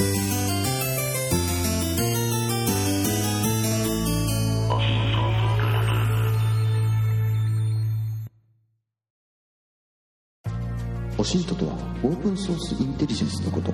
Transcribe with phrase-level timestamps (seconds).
[11.24, 11.74] シントとは
[12.04, 13.72] オープンソースインテリジェンスのこと。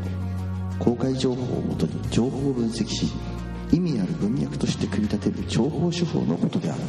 [0.79, 3.06] 公開情報をもとに情報を分析し
[3.70, 6.80] 意味ある文脈として組み立てる情報手法のことである。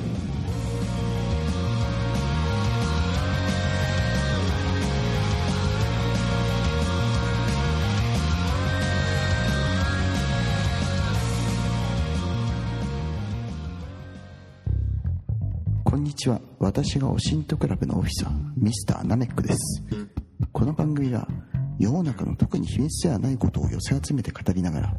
[16.15, 16.41] ちは。
[16.59, 19.83] 私がオシントクラブのオフィサーミスターナメックです。
[20.51, 21.27] この番組は
[21.77, 24.93] 世の中の特に秘密ではないことを寄せ集めて語りながら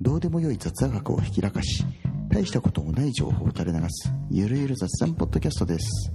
[0.00, 1.84] どうでもよい雑学をひきらかし
[2.28, 6.12] 大したこともない情報を垂れ流すゆるゆる雑談ポッドキャストです。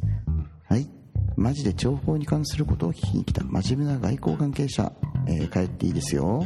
[0.68, 0.90] はい。
[1.38, 4.91] マジで情報に関することを聞きに来た真面目な外交関係者、
[5.27, 6.44] えー帰っていいですよ。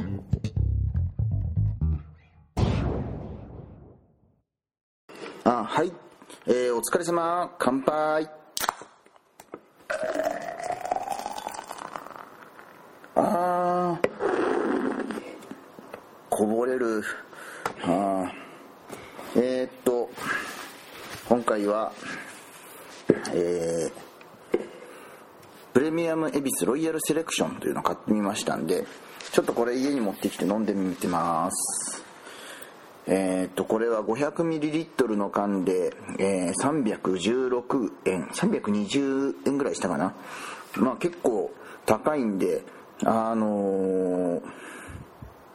[5.43, 5.91] あはい、
[6.47, 7.55] えーお疲れ様。
[7.57, 8.29] 乾杯。
[13.15, 14.09] あー。
[16.29, 17.03] こぼれる。
[17.81, 18.31] あ
[19.35, 20.11] えーっと
[21.27, 21.91] 今回は
[23.33, 23.91] えー
[25.73, 28.85] プレミアム恵比寿ロイヤルセレクションというのを買ってみましたんで
[29.31, 32.04] ちょっとこれ家に持ってきて飲んでみてます。
[33.07, 40.15] えー、とこれは 500ml の缶で、えー316円320円ぐらいしたかな。
[40.77, 41.51] まあ結構
[41.85, 42.63] 高いんで
[43.03, 44.41] あのー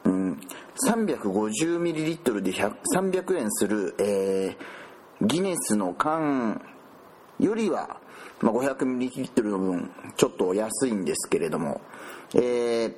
[0.05, 0.39] うん、
[0.87, 4.81] 350ml で300円する、えー
[5.23, 6.59] ギネスの缶
[7.39, 7.97] よりは、
[8.39, 11.79] まあ、500ml の分ちょっと安いんですけれども、
[12.33, 12.93] えー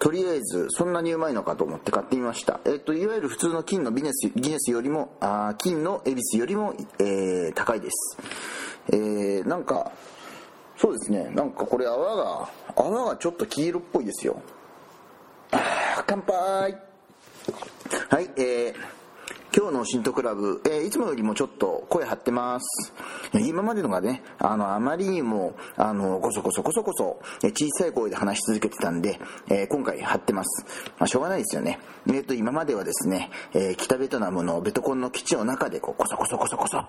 [0.00, 8.18] とりあえずそんなにうまいのかと思って買ってみました、えっといわゆる普通の金のビネスギネスよりもあ金の恵比寿よりも、えー高いです、
[8.92, 9.92] えーなんか
[10.80, 11.28] そうですね。
[11.34, 14.40] なんかこれ泡が泡がちょっと黄色っぽいですよ。
[15.50, 16.34] あ乾杯。
[18.08, 18.99] はいえー
[19.52, 22.92] 今日の新都クラブ、えーいつもよりもちょっと声張ってます。
[23.32, 29.18] 今までのがね、あの、あまりにも、あの、こそこそこそこそ、え小さい声で話し続けてたんで、
[29.48, 30.64] えー今回張ってます。
[31.00, 31.80] まあ、しょうがないですよね。
[32.06, 36.86] えーと、今まではですね、え北ベトナムのベトコンの基地の中で、こう、こそこそこそこそっ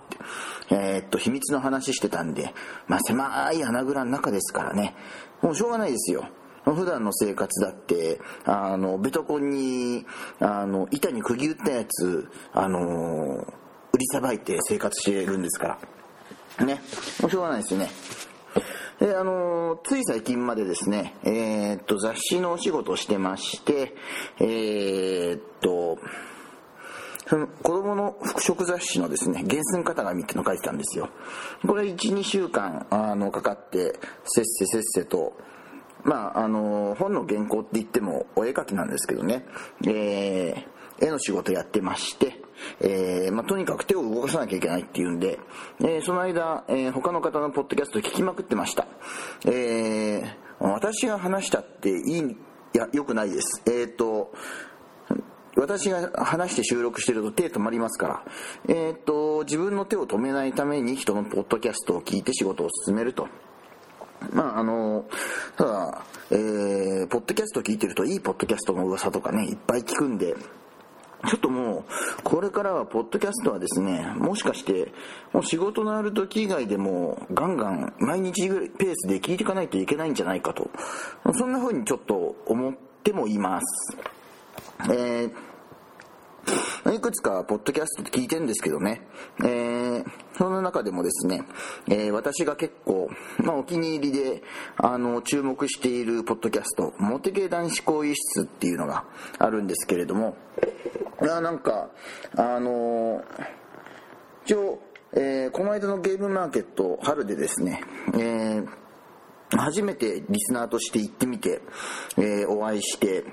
[0.70, 2.54] て、えっと、秘密の話してたんで、
[2.88, 4.96] まあ、狭い穴蔵の中ですからね、
[5.42, 6.28] もうしょうがないですよ。
[6.66, 10.06] 普段の生活だって、あの、ベトコンに、
[10.40, 13.46] あの、板に釘打ったやつ、あの、
[13.94, 15.80] 売りさばいて生活してるんですか
[16.60, 16.66] ら。
[16.66, 16.82] ね。
[17.22, 17.90] もうしょうがないですよね。
[19.00, 23.96] で、あの、つい最近までですね、えーっと、雑誌のお仕事をしてまして、
[24.40, 25.98] えーっと、
[27.28, 31.10] その子供の服飾雑誌のですね、原寸型紙っていうのを書いてたんですよ。
[31.66, 35.34] これ1、2週間、あの、かかって、せっせせっせと、
[36.04, 39.46] まあ、あの、本の原稿って言ってもお絵描きなんですけどね、
[39.86, 42.42] えー、絵の仕事やってまして、
[42.80, 45.40] えーまあ、とにかく手を動かさなきゃいけないっていうんで、
[45.80, 48.88] えーその間、えー他の方のポッドキャスト聞きまくってました。
[49.46, 53.64] えー私が話したっていい、いや、良くないです。
[53.66, 54.32] えっ、と、
[55.58, 58.24] 私が話して収録してると手止まりますから、
[58.70, 63.28] えっ、と、自分の手を止めないために人のポッドキャストを聞いて仕事を進めると。
[64.32, 65.06] まああの、
[65.58, 70.36] ただ、えー、ポッドキャスト聞いてるといいポッドキャストの噂とかね、いっぱい聞くんで、
[71.28, 71.86] ちょっとも
[72.20, 74.92] う、これからは、ポッドキャストはですね、もしかして、
[75.34, 80.70] もう仕事のある時以外でも、ガンガン、毎日ぐらいペースで聞いていかないといけないんじゃないかと、
[81.34, 82.74] そんな風にちょっと思っ
[83.04, 83.98] てもいます。
[84.90, 85.32] えー、
[86.94, 89.02] いくつかポッドキャストって聞いてるんですけどね、
[89.44, 90.06] えー、
[90.38, 91.44] その中でもですね、
[91.88, 94.44] えー私が結構、まあ、お気に入りで、
[94.78, 99.06] あの、注目しているポッドキャスト、モテ系男子更衣室っていうのが
[99.40, 100.36] あるんですけれども、
[101.22, 101.90] いや、なんか、
[102.38, 103.24] あの
[104.46, 104.80] 一応、
[105.14, 107.82] えーこの間のゲームマーケット、春でですね、
[108.14, 108.68] えー
[109.54, 111.62] 初めてリスナーとして行ってみて、
[112.18, 113.26] えーお会いして、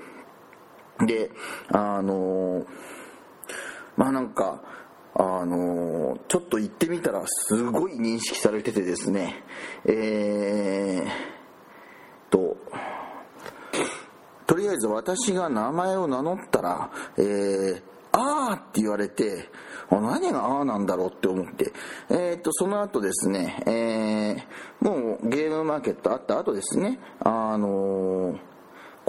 [1.05, 1.31] で、
[1.69, 2.65] あのー
[3.99, 4.61] まあなんか、
[5.13, 9.43] あのーちょっと行ってみたらすごい認識されててですね、
[9.85, 11.05] えー、
[12.29, 12.55] と、
[14.47, 17.81] とりあえず私が名前を名乗ったら、えー、
[18.13, 19.49] あーって言われて、
[19.91, 21.73] 何があーなんだろうって思って、
[22.09, 28.48] えー、と、その後ですね、えー、もうゲームマーケットあった後ですね、あのー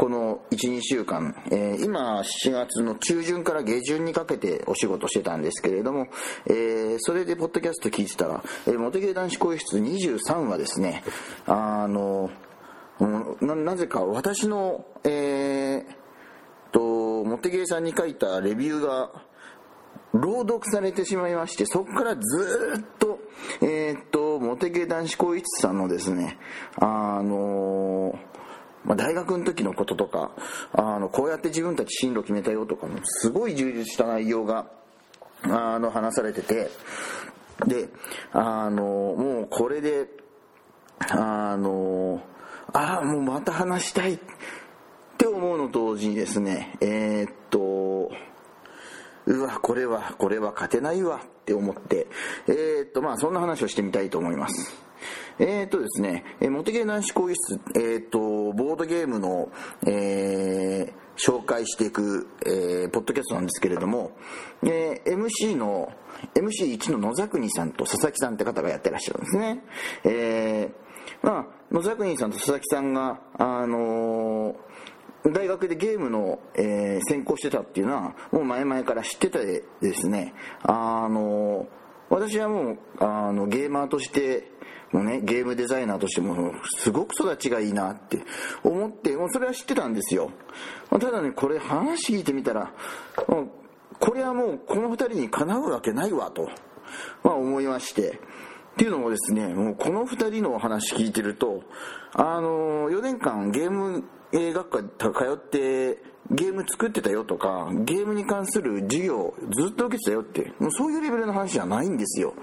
[0.00, 6.06] この12週間、えー、今7月の中旬から下旬にかけてお仕事してたんですけれども、
[6.46, 11.04] えー、それでポッドキャスト聞いてたら、えー、モテゲー男子更衣室23はですね。
[11.44, 12.30] あの
[13.42, 15.84] ななぜか私のえー、
[16.72, 19.10] とモテゲーさんに書いたレビューが
[20.14, 23.18] 朗読されてしまいましてそこからずっと
[23.60, 26.38] えー、っとモテゲー男子更衣室さんのですね
[26.76, 28.29] あのー
[28.84, 30.32] まあ、大学の時のこととか
[30.72, 34.66] あのこうやって自分たち進路決めたよとかもすごい充実した内容が
[35.42, 36.70] あの話されてて
[37.66, 37.88] で
[38.32, 40.08] あのもうこれで
[40.98, 42.22] あの
[42.72, 44.18] ああもうまた話したいっ
[45.18, 48.10] て思うのと同時にですねえー、っと
[49.26, 52.06] うわこれはこれは勝てないわって思って
[52.46, 54.89] えー、っとまあそんな話をしてみたいと思います。
[55.38, 58.18] えー、っとですね、えー、モテゲー男子更衣室、えー、っと、
[58.52, 59.50] ボードゲームの、
[59.86, 64.12] えー、紹介していく、えー、ポッドキャストなんですけれども、
[64.62, 65.92] えー、MC の、
[66.34, 69.64] MC1 の野沢国さんと佐々木さんって方がやってらっしゃるんですね。
[70.04, 81.66] えー、まあ、野沢国さんと佐々木さんが、あのー、大学でゲームの、えー、専攻してたっていうのは、もう前々から知っててですね、あのー、
[82.08, 84.50] 私はもう、あの、ゲーマーとして、
[84.92, 88.22] のね、ゲームデザイナーとしても、すごく育ちがいいなって
[88.64, 90.30] 思って、もうそれは知ってたんですよ。
[90.90, 92.72] ただね、これ話聞いてみたら、
[93.28, 93.48] もう
[93.98, 96.48] これはもうこの二人にかなうわけないわと、
[97.22, 98.20] まあ、思いまして。
[98.70, 101.62] っていうのもですね、もうこの二人のお話聞いてると、
[102.14, 105.98] あの、4年間ゲーム学科通って
[106.30, 112.34] ゲーム作ってたよとか、ゲームに関する授業ずっと受けてたよって、もうそういうレベルの話じゃないんですよ。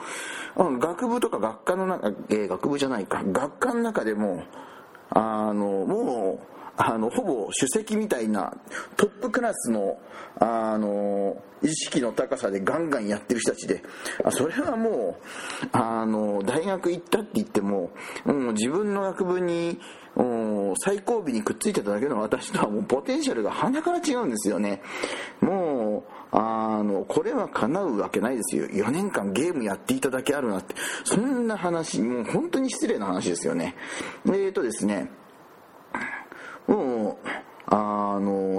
[0.58, 4.44] 学部とか学科の中、えー、学部じゃないか、学科の中でも、
[5.10, 8.54] あの、もう、あの、ほぼ首席みたいな
[8.96, 10.00] トップクラスの、
[10.40, 13.84] あの、意識の高さでガンガンやってる人たちで、
[14.30, 17.92] それはもう、あの、大学行ったって言っても、
[18.26, 19.80] もう自分の学部に、
[20.80, 24.82] 最後尾にくっついてただけの私とはもうポテンシャルが鼻から違うんですよね。
[25.42, 28.66] もう、あの、これは叶うわけないですよ。
[28.68, 30.76] 4年間ゲームやっていただけあるなって。
[31.04, 33.76] そんな話、もう本当に失礼な話ですよね。
[34.26, 35.10] えーとですね、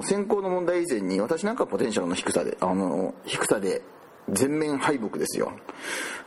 [0.08, 3.82] あの、先行の問題以前に私なんかポテンシャルの低さで、あの、低さで
[4.30, 5.52] 全面敗北ですよ。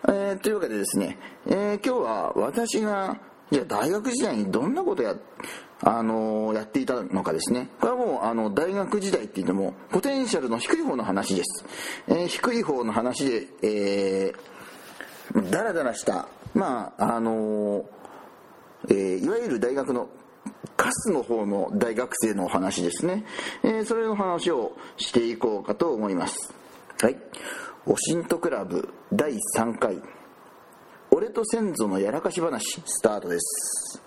[0.07, 1.17] えー、というわけでですね、
[1.47, 3.19] えー、今日は私が
[3.51, 5.15] じゃあ大学時代にどんなことや、
[5.83, 7.69] あのー、やっていたのかですね。
[7.79, 11.65] これはもう、あの、大学時代って言っても、ポテンシャルの低い方の話です。
[12.07, 17.85] えー、低い方の話で、えー、だらだらした、まあ、あの
[18.89, 20.09] えー、いわゆる大学の
[20.91, 23.23] カスの方の大学生のお話ですね。
[23.63, 26.53] えー、それの話をしていこうかと思います。
[27.01, 27.17] はい。
[27.85, 30.01] オシントクラブ第3回。
[31.11, 34.01] 俺と先祖のやらかし話スタートです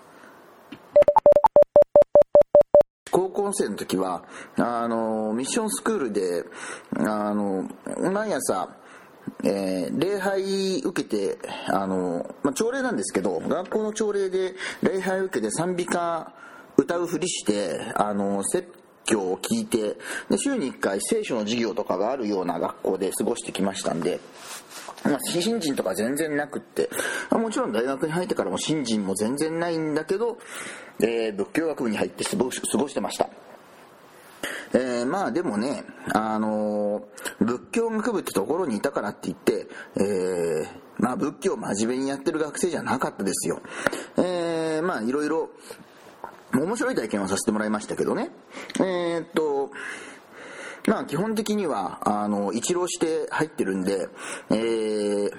[3.11, 4.23] 高校生の時は
[4.57, 6.43] あのミッションスクールで
[6.97, 7.69] あの
[8.11, 8.75] 毎朝
[9.43, 16.31] えー、礼拝受けて、あの、まあ、朝礼なんですけど、学校の朝礼で礼拝受けて賛美歌
[16.77, 18.69] 歌うふりして、あの、説
[19.05, 19.97] 教を聞いて、
[20.29, 24.19] で週に1回聖書の授業とかがあるような学校で過ごしてきましたんで、
[25.03, 26.89] まあ、新人とか全然なくって、
[27.31, 30.39] もちろん大学に入ってからも新人も全然ないんだけど、
[30.99, 33.29] えー、仏教学部に入って過ごしてました。
[34.73, 35.83] えー、まあでもね、
[36.13, 43.61] あのー、仏教学部ってところにいたからって言って、えー、まあ仏教を真面目にやってる学生じゃなかったですよ。
[44.17, 45.49] えー、まあいろいろ、
[46.53, 48.29] 面白い体験をさせてもらいましたけどね。
[48.79, 49.71] えー、っと、
[50.87, 54.07] まあ基本的には、あの、一浪して入ってるんで、
[54.51, 55.31] えー、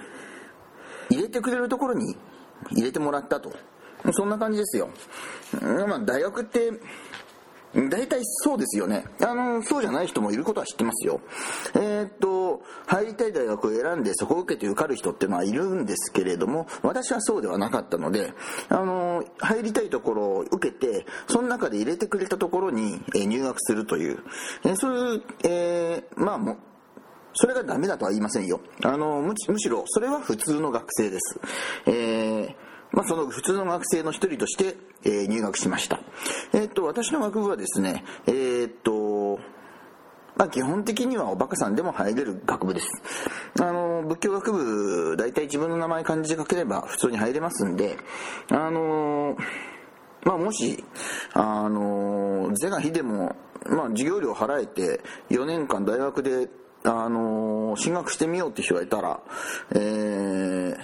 [1.10, 2.16] 入れてくれるところに
[2.70, 3.52] 入れてもらったと。
[4.12, 4.90] そんな感じですよ。
[5.88, 6.72] まあ大学って、
[7.90, 9.04] 大体そうですよね。
[9.20, 11.20] あの、そうじゃない人もいることは知ってますよ。
[11.74, 18.32] えー、っと、入りたい大学を選んでそこを受けて受かる人っていうのはいるんですけれども、私はそうではなかったので、
[18.70, 24.20] あの、入りたいところを受けて、その中で入れてくれたところに入学するという、
[24.64, 26.56] えそういう、えー、まあも
[27.38, 28.60] それがダメだとは言いませんよ。
[28.82, 31.38] あの、むむしろ、それは普通の学生です。
[31.84, 32.45] えー
[32.92, 36.00] まあ、その普通の学生の一人として、えー、入学しました。
[36.52, 39.38] えー、っと、私の学部はですね、えー、っと、
[40.36, 42.88] まあ、基本的にはおバカさんでも入れる学部です。
[43.60, 47.96] あの、仏教学部、大体自分の名前漢字で書ければ普通に入れますんで、
[48.50, 49.36] あの、
[50.24, 50.84] まあもし、
[51.32, 55.00] あの是が非でも、まあ授業料払えて
[55.30, 56.48] 4年間大学で、
[56.84, 59.20] あの進学してみようって人がいたら、
[59.74, 60.76] えー、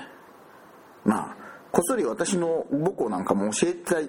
[1.05, 1.37] まあ、
[1.73, 4.09] こっそり私の母校なんかも教えたい、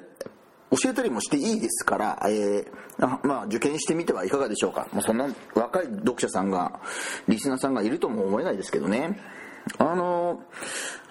[0.71, 4.87] 教えたりもしていいですから、えー、まあ受験してみてはいかがでしょうか。
[4.91, 6.81] まあ、そんな若い読者さんが、
[7.29, 9.17] リスナーさんがいるとも思えないですけどね。
[9.77, 10.22] あのー、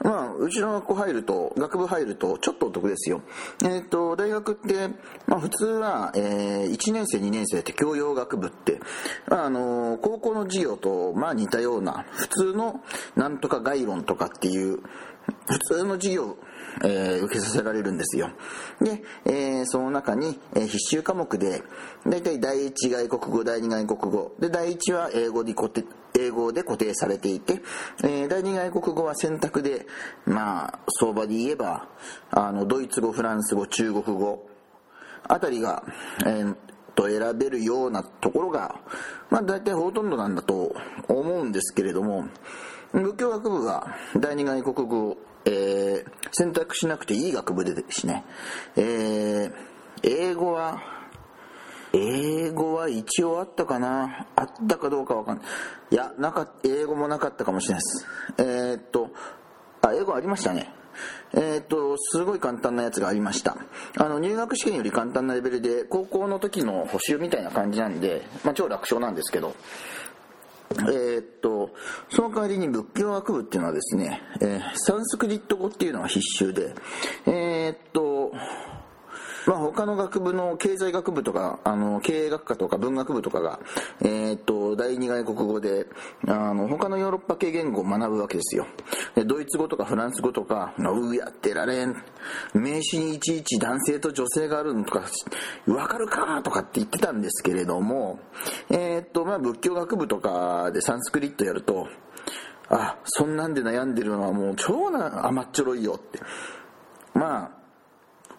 [0.03, 3.23] まあ、うちの学校入ると、学部入ると、ちょっとお得ですよ。
[3.65, 4.89] えっ、ー、と、大学って、
[5.27, 8.81] まあ、普通は、えー、1年生、2年生って教養学部って、
[9.31, 12.81] あの、高校の授業と、まあ、似たような、普通の、
[13.17, 14.81] なんとか概論とかっていう、
[15.47, 16.37] 普通の授業
[16.85, 18.31] えー、受けさせられるんですよ。
[18.81, 21.63] で、えー、その中に、えー、必修科目で、
[22.07, 25.85] だいたい第一外国語、第二外国語、で、第一は英語で固定、
[26.19, 27.63] 英語で固定されていて、
[28.05, 29.87] えー、第二外国語は選択で、
[30.27, 31.89] まあ、相場で言えば、
[32.31, 34.49] あの、ドイツ語、フランス語、中国語、
[35.29, 35.85] あたりが、
[36.27, 36.57] えー、
[36.95, 38.81] と選べるようなところが、
[39.31, 40.75] まあ大体ほとんどなんだと
[41.09, 42.27] 思うんですけれども、
[42.93, 43.87] 仏教学部は
[44.19, 48.25] 第二外国語えー、選択しなくていい学部でですね、
[48.77, 49.53] えー、
[50.03, 50.92] 英語は、
[51.93, 54.27] 英語は一応あったかな？
[54.35, 55.47] あったかどうかわかんない。
[55.91, 58.07] いや、なか英語もなかったかもしれないです。
[58.39, 59.11] えー、っと、
[59.83, 60.73] あ、英語ありましたね。
[61.35, 63.57] えっ、と、すごい簡単なやつがありました。
[63.99, 69.55] あの、入学試験より簡単なレベルで、高校の時の補習みたいな感じなんで、まあ、超楽勝なんですけど、
[70.71, 71.71] えー、っと、
[72.11, 76.75] その代わりに仏教学部っていうのはですね、えー、サンスクリット語っていうのが必修で、
[77.27, 78.33] えー、っと、
[79.47, 83.61] まあ、他の学部の経済学部とか、あの、経営学科とか文学部とかが、
[84.01, 85.87] えー、っと、第二外国語で、
[86.29, 88.67] あの、他のヨーロッパ系言語を学ぶわけですよ。
[89.15, 91.95] でドイツ語とかフランス語とか、うやってられん。
[92.55, 95.03] 名詞にいちいち男性と女性があるのとか、
[95.67, 98.21] わかるかとかって言ってたんですけれども、
[98.71, 101.89] えー、っと、まあ、仏教学部とかでサンスクリットやると、
[102.69, 106.21] あ、そんなんで悩んでるのはもう超な甘っちょろいよって。
[107.15, 107.62] まあ、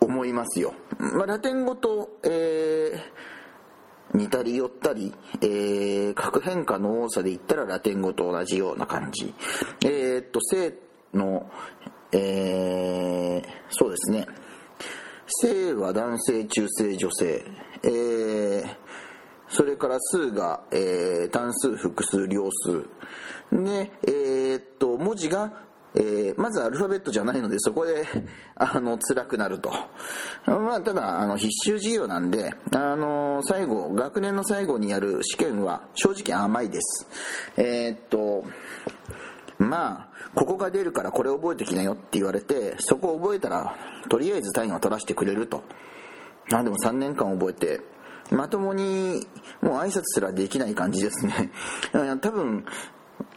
[0.04, 0.74] 思いますよ。
[0.98, 9.34] まあ、ラテン語と、えー、似たり寄ったり、えー、核変化の多さで言ったらラテン語と同じような感じ。
[9.84, 10.74] えー、っと、性
[11.14, 11.50] の、
[12.12, 14.28] えー、そうですね。
[15.28, 17.44] 性は男性、中性、女性。
[17.84, 18.66] えー、
[19.48, 22.84] それから数が、えー、単数、複数、両数。
[23.52, 25.64] で、えー、っと、文字が
[25.96, 28.06] えー、まずアルファベットじゃないので、そこで、
[28.56, 29.72] あの、辛くなると。
[30.46, 37.08] まあ、ただ、あの、必修授業なんで、あの、最後、学年の最後にやる試験は、正直甘いです。
[37.58, 38.44] えー、っと、
[39.60, 43.76] まあ、ここが出るからこれ覚えてきなよって言われて、そこを覚えたら、
[44.10, 45.64] とりあえず単位を取らせてくれると。
[46.52, 47.82] あ、でも3年間覚えて、
[48.32, 49.28] まともに、
[49.62, 51.52] もう挨拶すらできない感じですね。
[52.22, 52.66] 多分、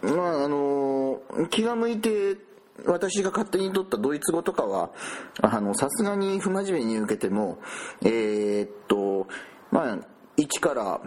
[0.02, 2.36] まあ、あの、気が向いて
[2.84, 4.90] 私が勝手に取ったドイツ語とかは、
[5.74, 7.58] さすがに不真面目に受けても、
[8.02, 9.26] えー、っと、
[9.70, 9.98] まあ、
[10.36, 11.00] 1から、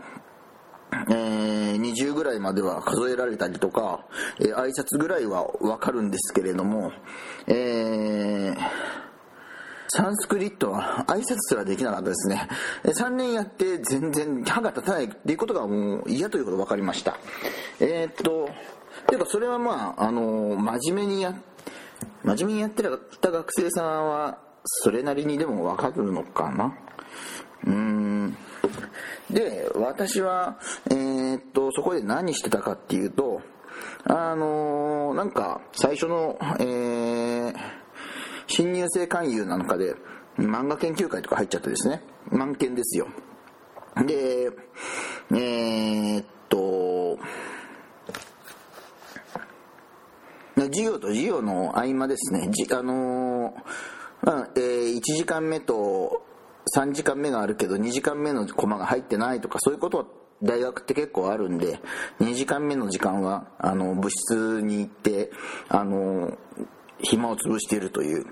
[0.92, 4.08] えー、20ぐらいまでは数えられたりとか、
[4.40, 6.92] えー、挨拶ぐらいはわかるんですけれども、
[7.48, 8.58] えー、
[9.92, 12.48] サンスクリットは挨拶すらできなかったですね。
[12.84, 17.18] 3年やって全然歯が立たないっていうことがもう嫌ということ分かりました。
[17.80, 18.50] えー、っと、
[19.08, 21.34] ていうかそれはまあ、あの真面目にや、
[22.24, 26.78] 真面目にやってた学生さんは、それなりにでもわかるのかな？
[27.66, 28.38] うーん。
[29.32, 30.60] で、私は、
[30.92, 33.42] えー、っと、そこで何してたかっていうと、
[34.06, 37.56] あのー、なんか、最初の、えー、
[38.50, 39.96] 新入生勧誘なんかで、
[40.38, 42.02] 漫画研究会とか入っちゃってですね、
[42.32, 43.08] 満研ですよ。
[44.06, 44.50] で、
[45.32, 47.18] えー、っと、
[50.56, 56.24] 授業と授業の合間ですね、じあのー、まあえー、1時間目と
[56.76, 60.06] 3時間目があるけど2時間目のコマが入ってないとかそういうことは
[60.44, 61.80] 大学って結構あるんで
[62.20, 65.32] 2時間目の時間はあの部室に行って
[65.68, 66.38] あの
[67.02, 68.26] 暇を潰しているという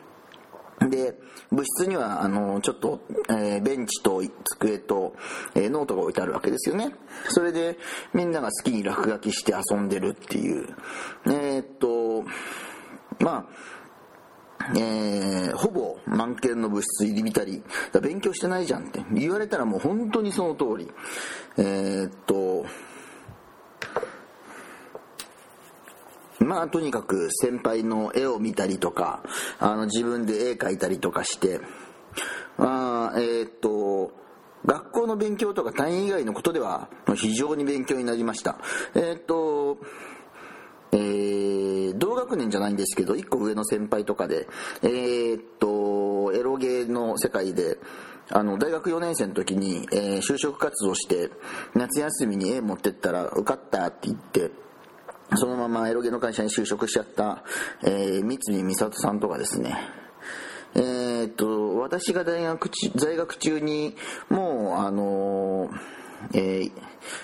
[0.90, 1.18] で、
[1.52, 4.22] 部室には、あの、ちょっと、えー、ベンチと
[4.56, 5.16] 机と、
[5.56, 6.94] えー、ノートが置いてあるわけですよね。
[7.30, 7.78] それで、
[8.14, 10.68] みんなが好きに落書きして遊んでるっていう。
[11.26, 12.24] えー、っと、
[13.20, 13.46] まあ、
[14.76, 17.64] えー、ほぼ満研の部室入り浸り、
[18.02, 20.92] 勉強してないじゃんって言われたらもう本当にその通り。
[21.58, 22.66] えー、っと、
[26.40, 29.24] まあとにかく先輩の絵を見たりとか、
[29.60, 31.60] あの自分で絵描いたりとかして、
[32.58, 34.12] あえー、っと
[34.66, 38.58] 学校の勉強とか単位以外のことでは非常に勉強になりました。
[38.96, 39.78] えー、っと
[40.94, 44.48] えー、同学年じゃないんですけど1個上の先輩とかで
[44.82, 47.78] えー、っとエロゲーの世界で
[48.30, 51.30] あの大学4年生の時に、え、就職活動して
[51.76, 54.52] 夏休みに絵持ってったら受かったって言って
[55.36, 57.44] そのままエロゲの会社に就職しちゃった、
[57.84, 59.76] えー、三井美里さんとかですね。
[60.76, 63.96] えー、っと私が大学在学中に
[64.30, 65.70] もうあのー、
[66.34, 66.72] えー、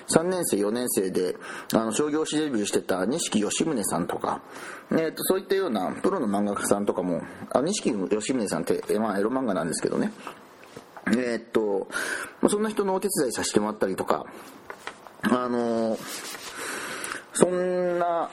[0.07, 1.35] 3年生4年生で
[1.73, 4.41] あの商業誌デビューしてた錦吉宗さんとか、
[4.91, 7.21] えー、とそういったようなプロの漫画家さんとかも
[7.53, 10.11] 錦吉宗さんって、まあ、エロ漫画なんですけどね。
[11.07, 11.87] えー、っと、
[12.49, 14.25] そんな人のお手伝いさせてもらったりとか、
[15.23, 16.42] あのー、
[17.33, 18.29] そんな、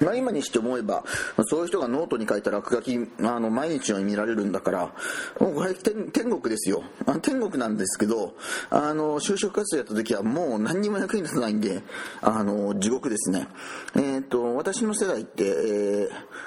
[0.00, 1.04] まあ、今にして思えば、
[1.46, 4.92] そういう人がノートに書いた落書き、あの、毎日のように見られるんだから、
[5.40, 6.82] もうこれ天天国ですよ。
[7.22, 8.34] 天国なんですけど、
[8.70, 11.82] あの、就職活動やった時はもう何にも役に立たないんで、
[12.20, 13.48] あの、地獄ですね。
[13.94, 16.46] えー、っと、私の世代って、えー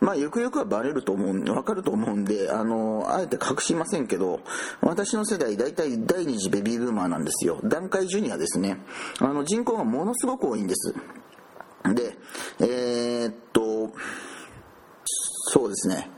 [0.00, 4.40] まあ、ゆくゆくはバレると思う、わかると思うんで、あの、あえて隠しませんけど、
[4.80, 7.60] 私の世代、大体第二次ベビーブーマーなんですよ。
[7.64, 8.78] 段階ジュニアですね。
[9.20, 10.94] あの、人口がものすごく多いんです。
[11.94, 12.16] で、
[12.60, 13.92] えー、っと、
[15.52, 16.10] そうですね。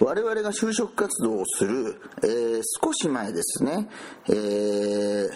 [0.00, 3.90] 我々が就職活動をする、えー、少し前ですね。
[4.28, 5.28] えー、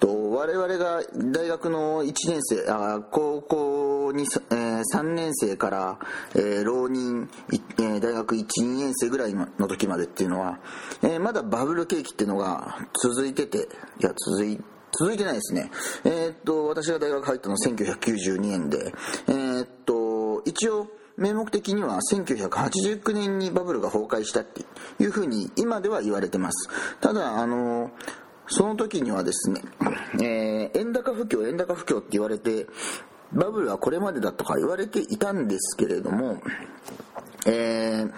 [0.00, 1.02] と我々が
[1.32, 5.98] 大学の1年生あ高校に、えー、3年生から、
[6.34, 10.60] えー、浪人、えー、大学12年生ぐらいの時までっていうのは、
[11.02, 13.60] えー、まだバブル景気っていうのが続いててい
[14.00, 14.58] や続い
[14.98, 15.70] 続いてないですね。
[16.04, 18.92] えー、っと、私が大学入ったの1992年で、
[19.28, 24.64] えー、っと、一応、名目的には1989年にバブルが崩壊したって
[25.00, 26.68] いうふうに今では言われてます。
[27.00, 27.90] ただ、あの、
[28.48, 29.62] その時にはですね、
[30.20, 32.66] えー、円高不況、円高不況って言われて、
[33.32, 36.40] バブルはこれまでだとか言われていたんですけれども、
[37.46, 38.12] えー、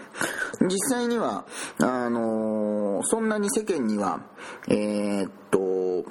[0.66, 1.44] 実際には、
[1.80, 4.20] あのー、そんなに世間には、
[4.68, 6.04] えー、っと、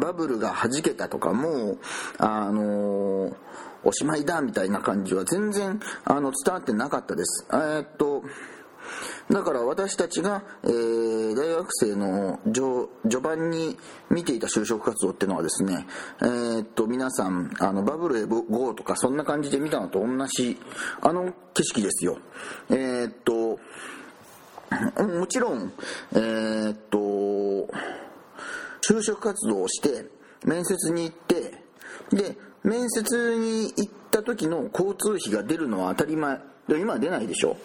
[0.00, 1.78] バブルが弾けたとか、も、
[2.18, 3.34] あの
[3.82, 7.46] おしまいだみたいな感じは全然あの伝わってなかったです。
[7.52, 8.22] えっと
[9.30, 13.78] だから私たちが、えー、大学生の序盤に
[14.10, 15.86] 見ていた就職活動っていうのはですね、
[16.20, 20.58] えー、っと、皆さん、あの、バブルへ GO とかそんな感じで見たのと同じ、
[21.00, 22.18] あの景色ですよ。
[22.70, 23.60] えー、っと、
[25.04, 25.72] もちろん、
[26.12, 26.98] えー、っと、
[28.82, 30.06] 就職活動をして、
[30.44, 31.62] 面接に行って、
[32.10, 36.40] で、面接に行った時の交通費が出るのは当たり前。
[36.68, 37.56] 今は出ないでしょ。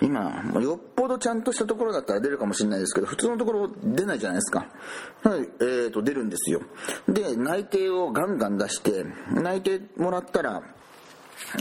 [0.00, 4.66] 今、よっぽどちゃんとしたところだったら出るかもしれないですけど、普通のところ出ないじゃないですか。
[5.24, 6.60] はい、えーと、出るんですよ。
[7.08, 10.62] で、内定をガンガン出して、内定もらったら、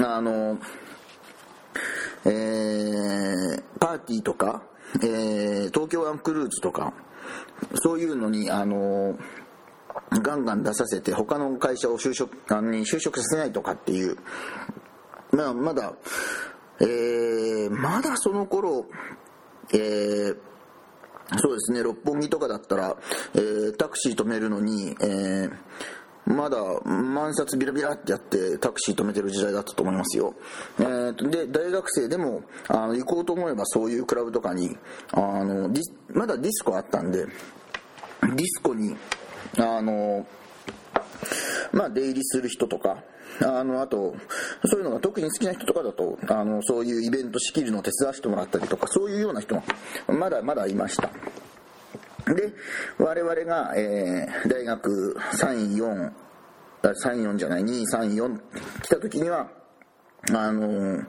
[0.04, 0.60] あの、
[2.26, 4.64] えー、パーティーとか、
[5.02, 6.94] えー、東京ワンクルーズとか、
[7.76, 9.18] そういうのに、あの、
[10.12, 14.18] ガンガン出させて他の会社を就職あに就職させないとかっていう、
[15.32, 15.94] まあ、まだ
[16.80, 18.86] えー、まだその頃、
[19.74, 20.38] えー、
[21.38, 22.96] そうですね、六本木とかだったら、
[23.34, 25.50] えー、タクシー止めるのに、え、
[26.26, 30.36] まだ万札ビラビラってやってタクシー止めてる時代だったと思いますよ。
[30.78, 34.78] えー、で、大学生でもあの行こうと思えばそういうクラブとかに、
[35.14, 35.70] あの
[36.14, 38.96] まだディスコあったんで、ディスコに、
[39.58, 40.26] あの、
[41.72, 43.04] まあ出入りする人とか、
[43.42, 44.16] あの、あと、
[44.66, 49.64] そういうのが特に好きな人とかだと、あの、そういうイベント仕切るのを手伝わせてもらったりとか、そういうような人も、
[50.08, 51.10] まだまだいました。
[52.34, 52.54] で、
[52.98, 56.12] 我々が、えー、大学3、4、
[56.84, 58.40] 3、4じゃない、2、3、4
[58.82, 59.50] 来た時には、
[60.34, 61.06] あのー、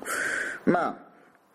[0.67, 1.08] まあ、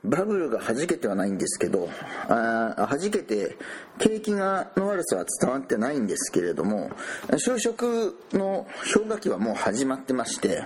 [0.04, 1.90] バブルが弾けてはないんですけど、
[2.28, 3.58] あ弾けて
[4.00, 6.92] 景気がの悪さは伝わってないんですけれども、
[7.30, 10.66] 就職の氷河期はもう始まってまして、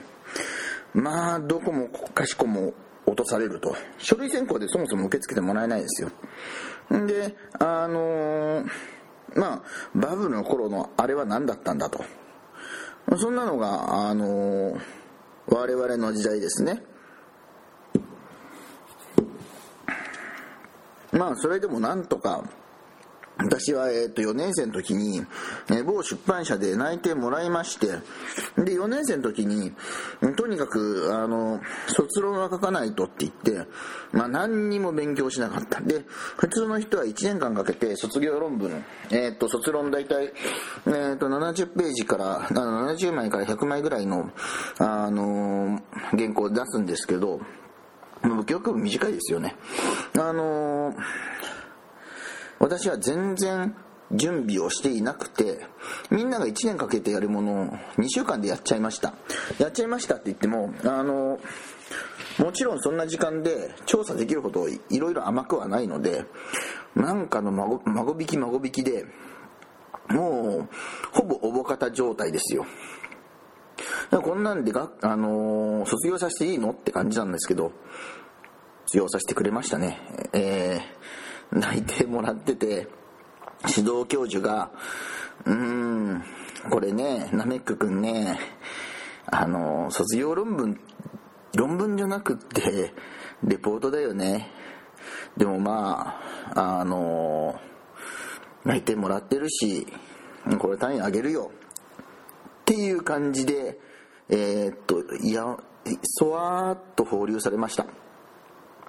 [0.93, 2.73] まあ、どこもかしこも
[3.05, 3.75] 落とされると。
[3.99, 6.09] 書類選考でそもそも受け付けてもらえないですよ。
[6.95, 8.69] んで、あのー、
[9.35, 9.61] まあ、
[9.93, 12.03] バブルの頃のあれは何だったんだと。
[13.17, 14.79] そんなのが、あのー、
[15.47, 16.81] 我々の時代ですね。
[21.11, 22.43] まあそれでもなんとか
[23.39, 25.21] 私は、えー、と4年生の時に、
[25.69, 27.87] え、某出版社で内定もらいまして
[28.61, 29.73] で4年生の時に
[30.35, 33.69] とにかくあの卒論は書かないとって言って、
[34.11, 35.81] まあ、何にも勉強しなかった。
[35.81, 36.03] で
[36.37, 40.33] 普通の人は1年間かけて卒業論文、えー、と卒論大体、
[40.87, 44.31] えー、と70ページから70枚から100枚ぐらいの、
[44.79, 45.79] あの
[46.11, 47.39] 原稿を出すんですけど
[48.23, 49.55] 結局短いですよね。
[50.17, 50.93] あの
[52.59, 53.75] 私は全然
[54.11, 55.65] 準備をしていなくて
[56.09, 57.65] みんなが1年かけてやるものを
[57.97, 59.13] 2週間でやっちゃいました。
[59.59, 61.39] やっちゃいましたって言ってもあの
[62.39, 66.25] もちろんそんな時間で調査できるほどいろいろ甘くはないので
[66.95, 69.05] なんかの孫孫引き孫引きで
[70.09, 70.69] もう
[71.11, 72.65] ほぼおぼかた状態ですよ。
[74.23, 77.71] こんなんで、あのー、卒業させていいのって感じなんですけど
[78.85, 79.99] 卒業させてくれましたね
[80.33, 80.97] えー
[81.51, 82.87] 泣いてもらってて、
[83.67, 84.71] 指導教授が、
[85.45, 86.23] うーん、
[86.69, 88.37] これね、ナメック君ね、
[89.27, 90.79] あの、卒業論文、
[91.55, 92.93] 論文じゃなくって、
[93.43, 94.51] レポートだよね。
[95.37, 96.19] でもま
[96.53, 97.59] あ、あの、
[98.65, 99.87] 泣いてもらってるし、
[100.59, 101.51] これ単位あげるよ。
[102.61, 103.79] っていう感じで、
[104.29, 105.57] えー、っと、いや、
[106.03, 107.85] そわーっと放流されました。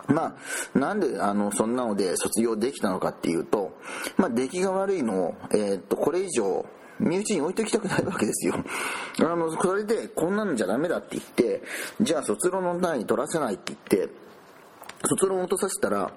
[0.09, 0.37] ま
[0.75, 3.77] あ、なんであのそんなので卒業できたのかっていうと、
[4.17, 6.65] まあ、出来が悪いのを、えー、っとこれ以上
[6.99, 8.55] 身内に置いときたくないわけですよ。
[9.21, 11.63] あの、それで、こんなんじゃダメだって言って、
[12.01, 14.13] じゃあ卒論の単位取らせないって言って、
[15.05, 16.13] 卒論を落とさせたら、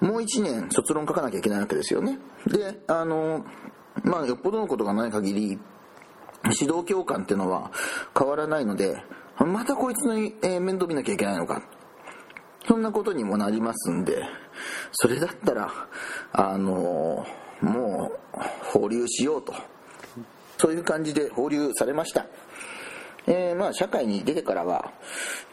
[0.00, 2.18] もう1年卒論書かなきゃいけないわけですよね。
[2.46, 3.44] で、あの、
[4.02, 5.58] まあ、よっぽどのことがない限り、
[6.44, 7.70] 指導教官っていうのは
[8.16, 9.02] 変わらないので、
[9.38, 11.62] またこいつの、えー、面倒見なきゃいけないのか。
[12.66, 14.24] そんなことにもなりますんで、
[14.92, 15.70] それだったら、
[16.32, 17.24] あの
[17.60, 18.38] もう
[18.72, 19.54] 放流しようと。
[20.58, 22.26] そういう感じで放流されました。
[23.26, 24.92] えー、まあ、社会に出てからは、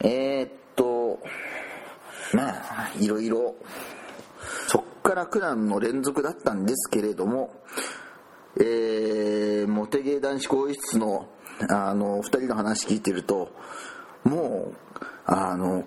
[0.00, 1.20] えー、っと、
[2.32, 3.54] まあ、いろいろ、
[4.68, 7.54] そっから苦難の連続だったんですけれども、
[8.58, 11.28] えー、モテゲー男子更衣室の、
[11.68, 13.50] あの、二人の話聞いてると、
[14.24, 14.76] もう、
[15.24, 15.84] あの、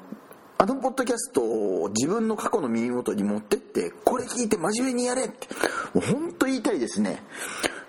[0.62, 5.48] あのポッドキャストを自分の過去の耳元に持ってって、これ聞いて真面目にやれって、
[5.94, 7.24] もう本当言いたいですね。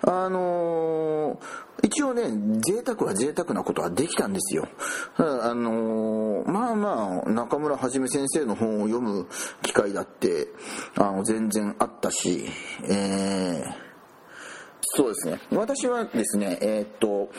[0.03, 2.23] あのー、一応ね、
[2.61, 4.69] 贅沢は贅沢なことはできたんですよ。
[5.17, 9.27] あのー、まあまあ、中村はじめ先生の本を読む
[9.63, 10.47] 機会だって、
[10.95, 12.45] あの、全然あったし、
[12.89, 13.90] えー、
[14.93, 15.39] そうですね。
[15.51, 17.29] 私はですね、えー、っと、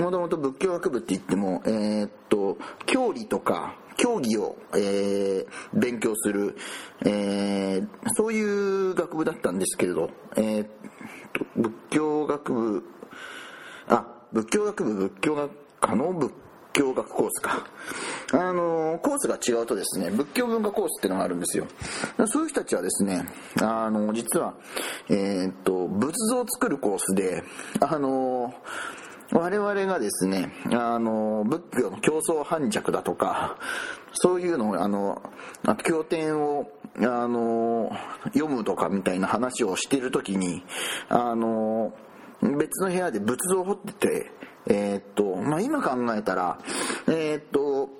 [0.00, 5.46] もともと仏教学部って言っても、えー、っと、教理とか、教義を、えー、
[5.78, 6.56] 勉強する、
[7.04, 10.68] えー、そういう学部だったんですけれど、えー、
[11.56, 12.84] 仏教学部、
[13.88, 16.32] あ、仏教学部、仏教学科の仏
[16.74, 17.66] 教学コースか。
[18.32, 21.66] あの、コースが違うとですね、仏教文化コースっていうのがあるんですよ。
[22.26, 23.26] そういう人たちはですね、
[23.62, 24.54] あの、実は、
[25.08, 27.44] えー、っと、仏像を作るコースで、
[27.80, 28.52] あの、
[29.32, 33.56] 我々がですね、あの、仏教の競争反弱だとか、
[34.12, 35.22] そういうのを、あの、
[35.82, 37.90] 経典を、あの、
[38.32, 40.64] 読むとかみたいな話をしているときに、
[41.08, 41.92] あの、
[42.42, 44.30] 別の部屋で仏像を彫ってて、
[44.66, 46.58] えー、っと、まあ、今考えたら、
[47.06, 47.90] えー、っと、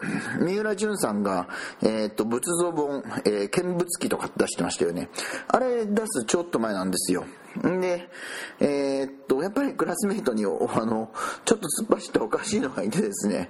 [0.40, 1.48] 三浦淳さんが、
[1.82, 5.10] えー、っと、仏像本、えー、見物記とか出してましたよね。
[5.48, 7.24] あれ出すちょっと前なんですよ。
[7.62, 8.08] で、
[8.60, 11.10] えっと、やっぱりクラスメイトに、あの、
[11.44, 13.48] ちょっと突っ走っておかしいのがいてですね。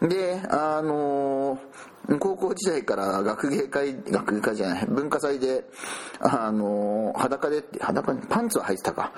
[0.00, 1.58] で、あの
[2.18, 5.64] 高校時代から学芸会、学芸会じゃない、文化祭で、
[6.18, 9.12] あの、裸で、裸にパンツは履いてたか。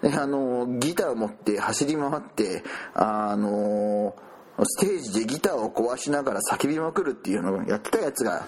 [0.00, 2.62] で、あの、ギターを持って走り回って、
[2.94, 4.14] あの、
[4.62, 8.46] ステージでギターを壊しながら叫びまくるっていうのをやってたやつが、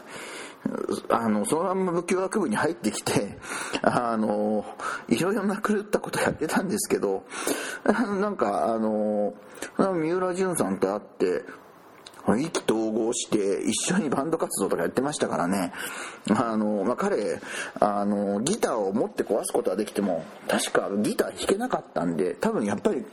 [1.08, 3.38] あの、そのまま仏教学部に入ってきて、
[3.82, 4.64] あの、
[5.08, 7.24] いろいろな狂ったことやってたんですけど、
[7.84, 9.34] なんか、あの、
[9.76, 11.44] 三浦淳さんと会って、
[12.38, 15.72] 意気投合して一緒にバンド活動とかやってましたからね。
[16.30, 17.40] あの、まあ、彼、
[17.80, 23.04] あの、ギターを持って壊すことはできても、確かギター弾けなかったんで、多分やっぱり、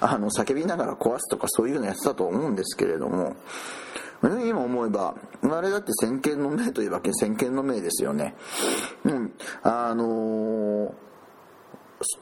[0.00, 3.36] あの、叫びながら壊すとかそういうのやってたと思うんですけれども、
[4.22, 8.34] 今思えば、あれだって先見の明といえば先見の明ですよね。
[9.04, 9.32] うん。
[9.62, 10.92] あのー、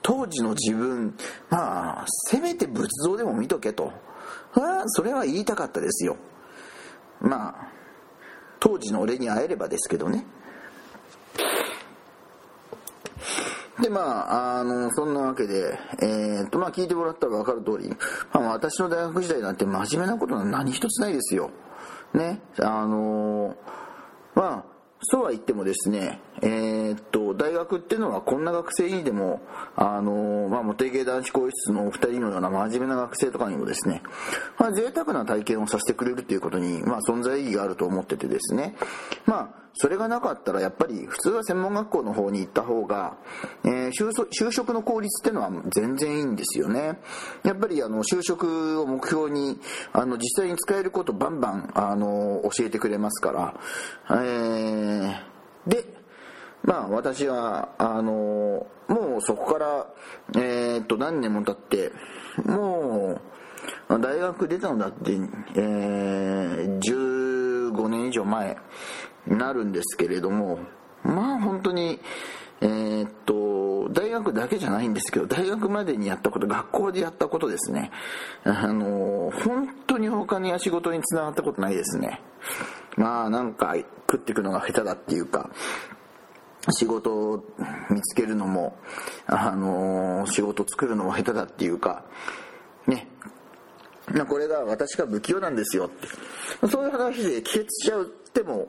[0.02, 1.14] 当時の自分、
[1.50, 3.92] まあ、せめて仏像でも見とけと。
[4.86, 6.16] それは言いたかったですよ。
[7.20, 7.68] まあ、
[8.60, 10.26] 当時の俺に会えればですけどね。
[13.80, 17.94] でまああのそんなわけで、えーとまあ、聞いてもらったら分かる通り、
[18.32, 21.50] まあ、私の大学時代なんて真面目なことは何一つないですよ
[22.16, 22.40] ね。
[22.58, 23.56] あの
[24.34, 29.40] まあそうは言ってもですね、えー、っと、大学っていうのはこんな学生にでも、
[29.76, 34.02] あの、まあ、モテゲ男子更衣室のお二人のような真面目な学生とかにもですね、
[34.58, 38.74] まあ、贅沢な体験をさせてくれるっていうことに、まあ、存在意義があると思っててですね、
[39.26, 43.18] まあ、それがなかったらやっぱり普通は専門学校の方に行った方が、
[43.64, 46.98] えー、就職の効率っていうのは全然いいんですよね。
[47.44, 49.58] やっぱりあの就職を目標に
[49.92, 53.54] あの実際に使えることバンバンあの教えてくれますから、
[54.10, 55.95] えー、で、
[56.66, 59.86] まあ私はあのもうそこから、
[60.34, 61.92] えー、っと何年も経って
[62.44, 63.20] も
[63.88, 68.56] う大学出たのだって、えー、15年以上前
[69.26, 70.58] になるんですけれども
[71.04, 72.00] まあ本当に
[72.60, 77.90] えー、っと大学だけじゃないんですけど大学までにやったこと学校でやったことですね。
[78.44, 82.22] あの本当に他に仕事につながったことないですね。
[82.96, 83.76] まあなんか
[84.10, 85.50] 食っていくのが下手だっていうか。
[86.70, 87.44] 仕事を
[87.90, 88.76] 見つけるのも、
[89.26, 92.04] あの仕事作るのも下手だっていうか、
[92.86, 93.06] ね、
[94.28, 96.68] これが私が不器用なんですよって。
[96.68, 98.68] そういう話で帰結しちゃうっても、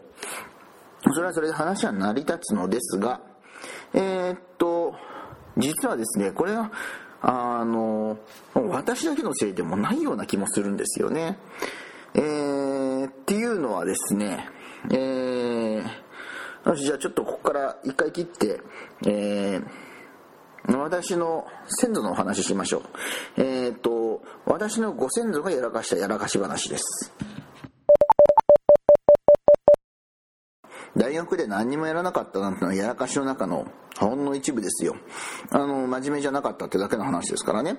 [1.13, 3.21] それはそれで話は成り立つのですが、
[3.93, 4.95] えー、っと、
[5.57, 6.71] 実はですね、これは、
[7.21, 8.17] あの、
[8.53, 11.37] 私だけのせいでもないような気もするんですよね。
[12.13, 14.49] えー、っていうのはですね、
[14.91, 15.83] えー、
[16.67, 18.59] よし、じゃあちょっとここから一回切って、
[19.05, 22.79] えー、私の先祖のお話ししましょ
[23.37, 23.41] う。
[23.41, 27.13] えっ、ー、と、私のご先祖がやらかしたやらかし話です。
[30.95, 33.67] 大学で何にもやらなかったなんてのはやらかしの中の
[33.99, 34.95] ほんの一部ですよ。
[35.49, 37.77] あの、真面目じゃなかったってだけの話ですからね。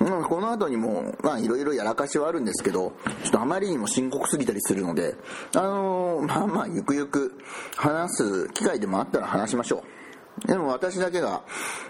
[0.00, 2.92] うん、この後にも、まあいろいろやらかしはあるんですけど、
[3.22, 5.14] ちょっとあまりにも深刻すぎたりするので、
[5.54, 7.38] あの、まあまあゆくゆく
[7.76, 9.82] 話す機会でもあったら話しましょう。
[10.46, 11.42] でも私だけが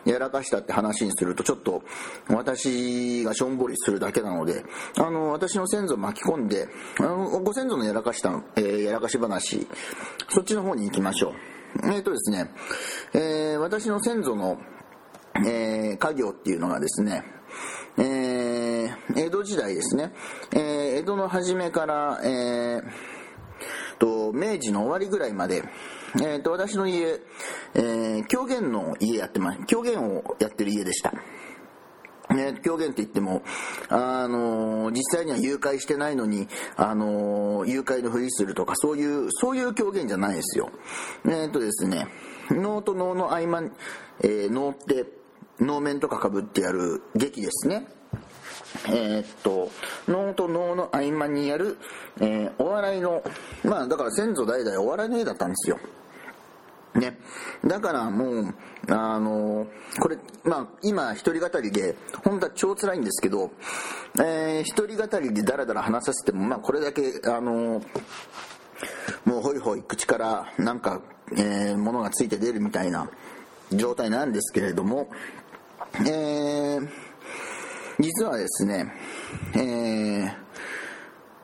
[0.05, 1.83] やらかしたって話にするとちょっと
[2.29, 4.65] 私がしょんぼりするだけなので、
[4.99, 6.69] あの、私の先祖を巻き込んで、
[7.45, 9.67] ご先祖のやらかした、えー、やらかし話、
[10.29, 11.33] そっちの方に行きましょう。
[11.85, 12.51] えっ、ー、とですね、
[13.15, 14.59] えー、私の先祖の、
[15.47, 17.23] えー、家業っていうのがですね、
[17.97, 20.13] えー、江戸時代ですね、
[20.53, 22.83] えー、江戸の初めから、えー、
[23.99, 25.63] と明治の終わりぐらいまで、
[26.17, 27.21] えー、と私の家、
[27.75, 31.13] えー、狂言の家やってます狂言をやってる家でした。
[32.35, 33.43] ね、狂言って言っても、
[33.89, 36.47] あのー、実際には誘拐してないのに、
[36.77, 40.71] あのー、誘拐のふりするとか、そういう、そういう狂言じゃないですよ。
[41.25, 42.07] えー、っとですね、
[42.51, 43.73] 能と能の合間、
[44.23, 45.07] えー、能って、
[45.59, 47.89] 能面とか被ってやる劇ですね。
[48.87, 49.71] えー、っと、
[50.09, 51.79] 能と能の合間にやる、
[52.21, 53.23] えー、お笑いの、
[53.65, 55.79] まあだから先祖代々お笑いの絵だったんですよ。
[56.95, 57.19] ね。
[57.65, 58.55] だからもう、
[58.89, 59.67] あの
[60.01, 63.51] これ、まあ、今、一人語りで、本当は超辛いんですけど、
[64.19, 67.83] えー、一人語りでダラダラ話させても、まあ、これだけ、あの
[69.25, 71.01] もうホイホイ口からなんか、
[71.33, 73.09] えー、物がついて出るみたいな
[73.73, 75.09] 状態なんですけれども、
[76.01, 76.89] えー、
[77.99, 78.93] 実はですね、
[79.55, 80.33] えー、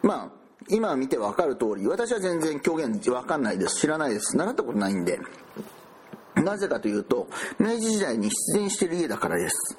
[0.03, 3.81] まあ、今見てわかる通り、私は全然狂言わかんないです。
[3.81, 4.37] 知らないです。
[4.37, 5.21] 習ったことないんで。
[6.35, 9.79] なぜかというと、明治時代に出演してる家だからです。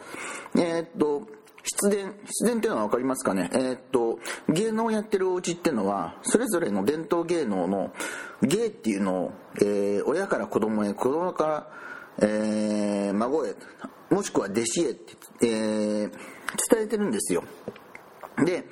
[0.55, 1.27] えー、っと、
[1.63, 3.49] 出電、出電っていうのは分かりますかね？
[3.53, 4.19] えー、っと、
[4.49, 7.93] 芸能をやってるお家っていうのは、それぞれの伝統芸能の
[8.41, 13.53] 芸っていうのを、えー、親から子供へ、子供から、えー、孫へ、
[14.09, 16.11] もしくは弟子へって、えー、
[16.71, 17.43] 伝えてるんですよ。
[18.45, 18.65] で、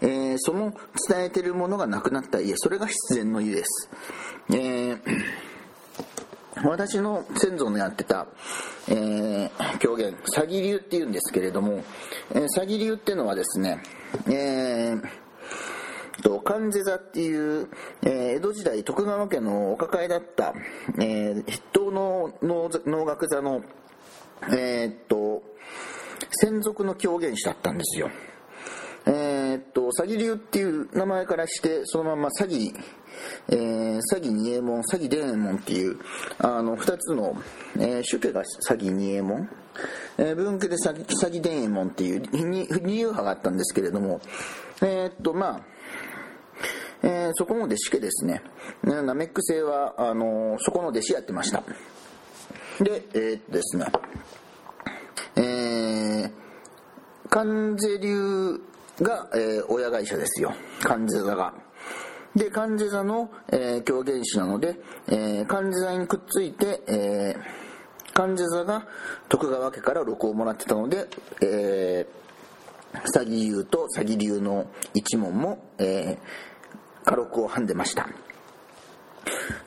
[0.00, 0.72] えー、その
[1.08, 3.90] 伝えてるものがなくなった家、それが必然の家です。
[4.50, 4.98] えー、
[6.64, 8.26] 私の先祖のやってた、
[8.88, 11.84] えー、狂言、詐欺流っていうんですけれども、
[12.34, 13.82] えー、詐欺流ってのはですね、
[14.26, 15.02] えー、
[16.22, 17.68] と関瀬座っていう、
[18.02, 20.54] えー、江戸時代徳川家のお抱えだった、
[20.98, 23.62] えー、筆頭の能楽座の、
[24.48, 25.42] えー、っと
[26.30, 28.10] 専属の狂言師だったんですよ。
[29.06, 32.74] えー、っと、詐欺流っていう名前からして、そのまま詐欺、
[33.48, 35.98] えー、詐欺二右衛門、詐欺伝右衛門っていう、
[36.38, 37.36] あの、二つの、
[37.76, 39.48] えー、主家が詐欺二右衛門、
[40.18, 44.20] えー、文家で詐欺詐欺伝右衛門っていう二流派があったんですけれども、
[44.82, 45.60] えー、っと、まあ、
[47.04, 48.42] えー、そこの弟子家ですね。
[48.84, 51.64] ナメック星は、あのー、そこの弟子やってました。
[52.80, 53.86] で、えー、っとですね、
[55.34, 56.30] え
[57.28, 58.60] 関税流
[59.02, 60.52] が、えー、親会社ですよ。
[60.80, 61.52] 関税座が。
[62.34, 68.86] で関税座の、えー、狂言師なので、えー、関税座にくっついて、えー、関税座が
[69.28, 71.08] 徳川家から禄をもらってたので、
[71.42, 78.08] えー、詐欺流と詐欺流の一門も、えー、家禄をはんでました。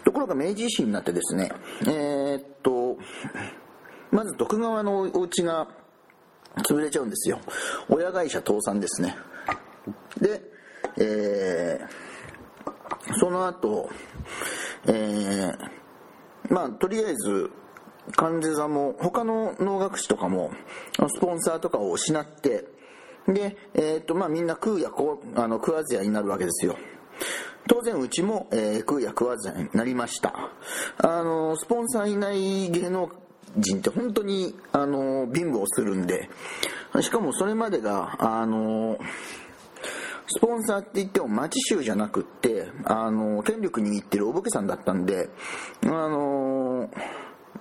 [0.03, 2.97] ところが明治維新になってですねえー、っと
[4.11, 5.67] まず徳川のお家が
[6.63, 7.39] 潰れちゃうんですよ。
[7.89, 9.15] 親会社倒産ですね。
[10.19, 10.41] で、
[10.97, 13.89] えー、その後、
[14.87, 17.51] えー、まあとりあえず
[18.15, 20.51] 関税座も他の能楽師とかも
[20.93, 22.65] スポンサーとかを失って
[23.27, 26.77] で、えーとまあ、みんな食うやこうあの食わずやになるわけですよ。
[27.67, 30.33] 当然うちも、えー、食うや食わずやになりました。
[30.97, 33.09] あのスポンサーいない芸能
[33.57, 36.29] 人って本当にあの貧乏するんで。
[37.01, 38.97] しかもそれまでがあの
[40.27, 45.29] スポンサーって言っても町衆じゃなくってあの権力握ってるお武家さんだったんで
[45.83, 46.89] あの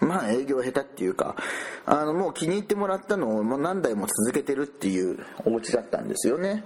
[0.00, 1.37] まあ営業下手っていうか
[1.85, 6.64] あのもう気に入ってもらったのをもう何代も続けてるっていうお家だったんですよね。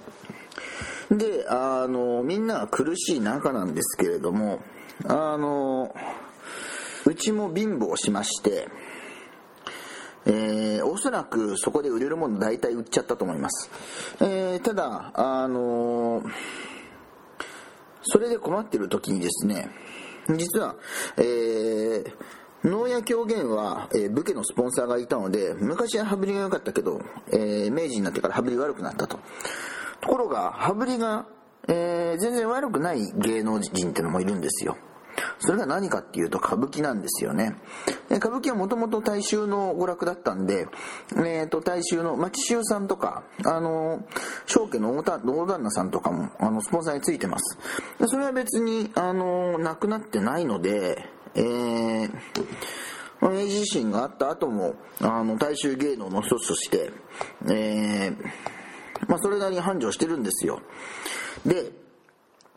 [1.11, 4.61] であのみんなは苦しい中なんですけれども
[5.07, 5.95] あの
[7.07, 8.69] うちも貧乏しまして
[10.29, 13.71] えー、おそらくそこで売れるもの大体売っちゃったと思います。
[14.21, 16.31] えー、ただ、あのー、
[18.03, 19.71] それで困ってる時にですね、
[20.37, 20.77] 実は、
[21.17, 22.13] えー、
[22.65, 27.01] 農薬狂言は、えー、武家のスポンサーがいたので、昔は羽振りが良かったけど、
[27.33, 29.19] えー、明治になってから羽振り悪くなったと。
[30.01, 31.27] ところが、羽振りが、
[31.69, 34.77] えー、全然悪くない芸能人ってのもいるんですよ。
[35.41, 37.57] それが何かっていうと歌舞伎なんですよね。
[38.11, 40.67] 歌舞伎はもともと大衆の娯楽だったんで、
[41.17, 44.05] えー、と大衆の町衆さんとか、あの、
[44.47, 47.59] 正家の大旦那さんとかも、あの、スポンサーについてます。
[48.07, 52.11] それは別に、あの、なくなってないので、えー、
[53.21, 56.91] 明治維新があった後も、あの、大衆芸能の一つとして、
[57.49, 58.17] えー、
[59.09, 60.61] まあ、それなりに繁盛してるんですよ。
[61.47, 61.71] で、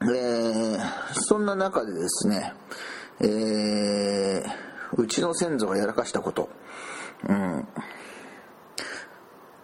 [0.03, 0.79] えー、
[1.13, 2.53] そんな中でですね、
[3.19, 4.43] えー、
[4.97, 6.49] うちの先祖がやらかしたこと、
[7.29, 7.67] うん、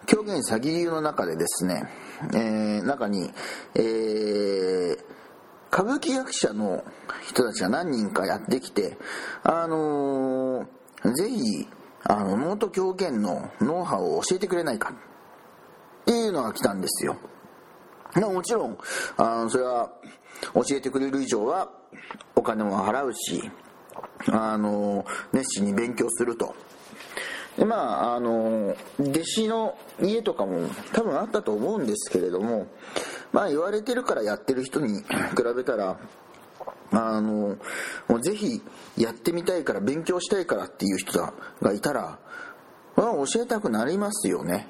[0.06, 1.82] 狂言詐欺流の中でですね、
[2.34, 3.30] えー、中に、
[3.74, 4.98] えー、
[5.72, 6.84] 歌舞伎役者の
[7.26, 8.96] 人たちが何人かやってきて、
[9.42, 11.68] あのー、ぜひ、
[12.04, 17.18] あの、ノート狂言のノウハウを教えてくれないか、っていうのが来たんですよ。
[18.14, 18.78] もちろん、
[19.16, 19.90] あの、それは、
[20.54, 21.70] 教えてくれる以上は
[22.34, 23.50] お金も払うし
[24.28, 26.54] あの熱心に勉強すると。
[27.56, 32.68] でまああの弟子の家とかも多分あったと思うんですけれども
[33.32, 35.00] まあ言われてるからやってる人に
[35.36, 35.98] 比べたら
[36.92, 37.56] あの
[38.06, 38.62] もうぜひ
[38.96, 41.18] やってみたいから勉強したいからっていう人
[41.60, 42.18] がいたら、
[42.96, 44.66] 教えたくなりますよね。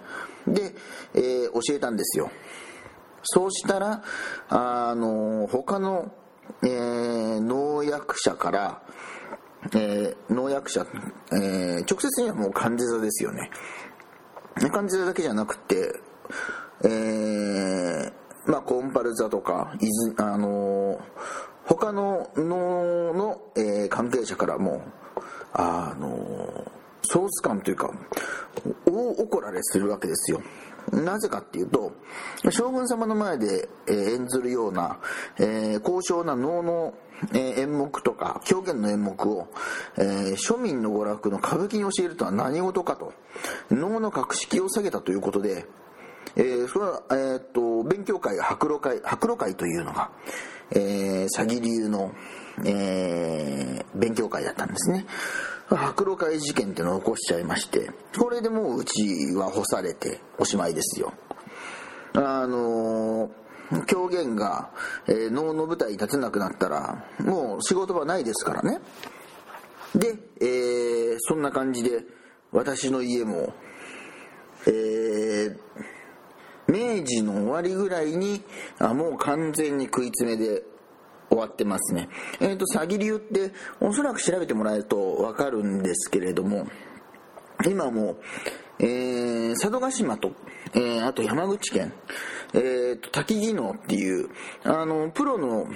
[0.47, 0.75] で、
[1.15, 2.31] えー、教えたんですよ。
[3.31, 4.03] そうしたら、
[4.49, 6.11] あの、他の、
[6.63, 8.83] えー、農薬者から、
[9.75, 10.87] えー、農薬者、
[11.33, 13.51] えー、直接にはもう患者座ですよね。
[14.73, 15.93] 患者座だけじゃなくて、
[16.85, 18.13] えー、
[18.51, 20.99] まあ、コンパル座とか、いず、あの
[21.67, 24.83] 他の脳の、えー、関係者からも、
[25.53, 26.65] あの
[27.03, 27.91] ソース感というか、
[28.87, 30.41] 大怒られするわけですよ。
[30.93, 31.93] なぜかっていうと、
[32.51, 34.99] 将軍様の前で、演ずるような、
[35.39, 36.95] えー、高尚な能の、
[37.35, 39.49] 演目とか、狂言の演目を、
[39.97, 43.13] えー、庶民の娯楽の歌舞伎に教えるとは何事かと、
[43.71, 45.67] 能の格式を下げたということで、
[46.37, 50.11] えー、それは、えー、っと、勉強会白露会、白露会というのが、
[50.71, 52.13] えー、詐欺流の、
[52.65, 55.07] えー、勉強会だったんですね。
[55.77, 61.13] 白露会事件っていうのを起こしちゃいましてこれでもううちは干されておしまいですよ。
[62.15, 64.71] あのー、狂言が、
[65.07, 68.81] えー、能の舞台に立てなくなったらもう仕事場ないですからね。
[69.95, 72.05] で、えー、そんな感じで
[72.51, 73.53] 私の家も、
[74.67, 75.59] えー、
[76.67, 78.43] 明治の終わりぐらいに
[78.79, 80.63] あもう完全に食い詰めで
[81.29, 82.09] 終わってますね。
[82.41, 86.67] えっ、ー、と、詐欺流っておそらく調べてもらえるとわかるんですけれども、
[87.67, 88.17] 今も、
[88.79, 90.33] えー、佐渡島と、
[90.75, 91.93] えー、あと山口県、
[92.55, 94.29] えー、と滝技能っていう、
[94.65, 95.67] あの、プロの、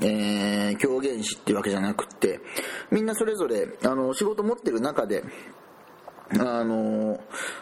[0.00, 2.40] えー、狂言師っていうわけじゃなくて、
[2.90, 5.24] みんなそれぞれ、あの、仕事持ってる中で、
[6.30, 7.20] あの、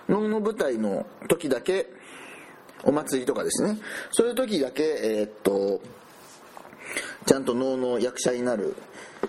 [0.08, 1.88] 能の舞台の時だけ、
[2.84, 3.78] お祭りとかですね
[4.10, 5.80] そういう時だけえー、っと
[7.26, 8.76] ちゃんと能の役者になる、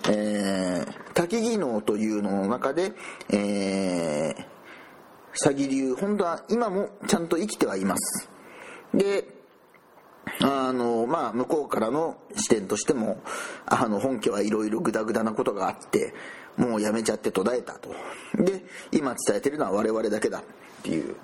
[0.08, 2.92] えー、滝技能というのの中で、
[3.30, 4.44] えー、
[5.34, 8.28] 詐欺流本当は今もちゃんと生きてはいます。
[8.92, 9.28] で
[10.40, 13.22] あのまあ向こうからの視点としても
[13.66, 16.14] あの本家はいろいろグダグダなことがあって
[16.56, 17.90] もうやめちゃって途絶えたと。
[18.42, 20.42] で今伝えてるのは我々だけだっ
[20.82, 21.16] ていう。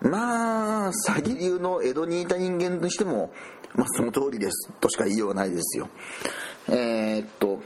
[0.00, 3.32] まあ詐欺流の江戸にいた人間としても、
[3.74, 5.88] まあ、その通りですとしか言いようがないですよ。
[6.68, 7.60] えー、っと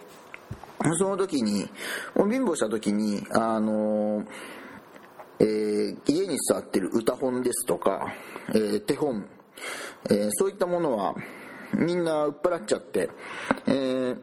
[0.98, 1.68] その時に
[2.16, 4.24] 貧乏した時にあの
[5.42, 8.14] えー、家に座ってる歌本ですとか、
[8.50, 9.26] えー、手本、
[10.08, 11.16] えー、そういったものは
[11.74, 13.10] みんな売っ払っちゃって、
[13.66, 14.16] えー、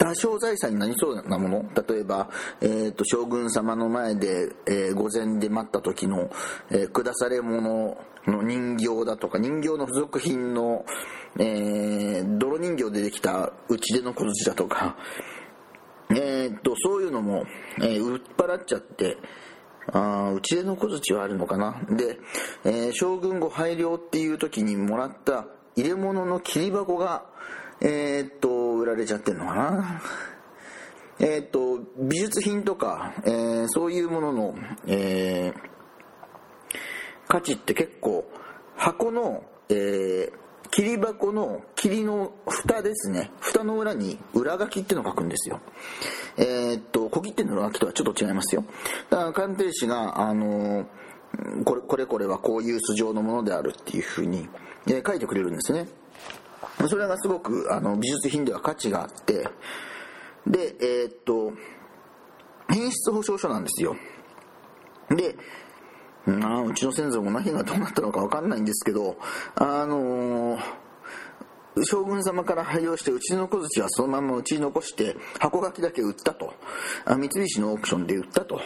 [0.00, 2.30] 多少財産になりそうなもの例えば、
[2.62, 6.30] えーと、将軍様の前で、えー、御前で待った時の、
[6.70, 10.86] えー、下され物の人形だとか人形の付属品の、
[11.38, 14.96] えー、泥人形でできた打ち出の小槌だとか、
[16.08, 17.44] えーと、そういうのも、
[17.82, 19.18] えー、売っ払っちゃって
[19.92, 21.78] あ打ち出の小槌はあるのかな。
[21.90, 22.18] で、
[22.64, 25.46] えー、将軍後拝領っていう時にもらった
[25.76, 27.24] 入れ物の切り箱が
[27.80, 30.02] えー、っと、売られちゃってんのかな？
[31.18, 34.54] えー、っと、美術品とか、えー、そういうものの、
[34.86, 35.52] え
[37.28, 38.30] 価値って結構、
[38.76, 40.32] 箱の、え
[40.72, 43.32] 切り箱の霧の蓋ですね。
[43.40, 45.60] 蓋の裏に裏書きっていうのを書くんですよ。
[46.36, 48.64] えっと、小切手の裏書きとはちょっと違いますよ。
[49.10, 50.86] だから鑑定士が、あの
[51.64, 54.48] これこれこれはこういう素性のものであるっていうふうに、
[54.86, 55.88] え書いてくれるんですね。
[56.88, 59.48] それがすごくあの美術品では価値があって
[60.46, 61.52] でえー、っと
[62.70, 63.96] 品質保証書なんですよ。
[65.10, 65.36] で
[66.26, 69.16] あうちの先祖も何がどうなったのか分かんないんですけど
[69.56, 70.60] あのー
[71.84, 76.52] 将軍様から廃用してうちの小槌はそのままうちに残して箱書きだけ売ったと。
[77.06, 78.60] 三菱のオークションで売ったと。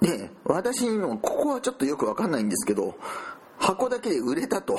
[0.00, 2.96] で私にもここはちょっとよく分かんないんですけど
[3.58, 4.78] 箱だけで売れたと。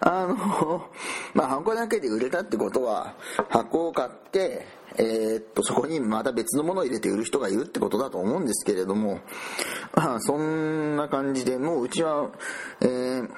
[0.00, 0.90] あの、
[1.34, 3.14] まあ、箱だけで売れたってことは、
[3.48, 4.66] 箱を買って、
[4.96, 9.20] えー、っと、そこにまた別のものを入れて売る人がいるってことだと思うんですけれども、
[9.94, 12.30] まあ、そんな感じで、もううちは、
[12.80, 13.28] えー、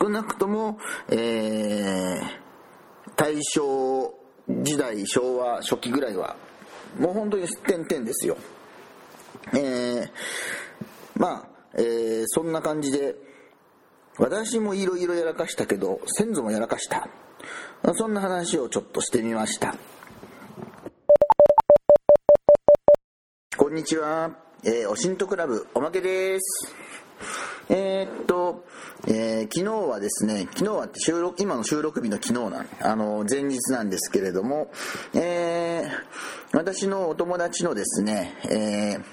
[0.00, 2.20] 少なくとも、えー、
[3.16, 4.14] 大正
[4.62, 6.36] 時代、昭和初期ぐらいは、
[6.98, 8.36] もう本当に点々ですよ。
[9.52, 10.10] えー、
[11.16, 13.14] まあ、えー、そんな感じで
[14.18, 17.08] 私もいろいろやらかしたけど先祖もやらかした。
[17.96, 19.76] そんな話をちょっとしてみました。
[23.56, 24.30] こんにちは、
[24.64, 26.74] えー、おしんとクラブおまけです。
[27.68, 28.64] えー、っと、
[29.06, 34.70] えー、昨日はですね、昨日は収録、今の収録日の昨日なん、あの、前日なんですけれども、
[35.14, 35.84] え、
[36.52, 39.04] 私のお友達のですね、えー、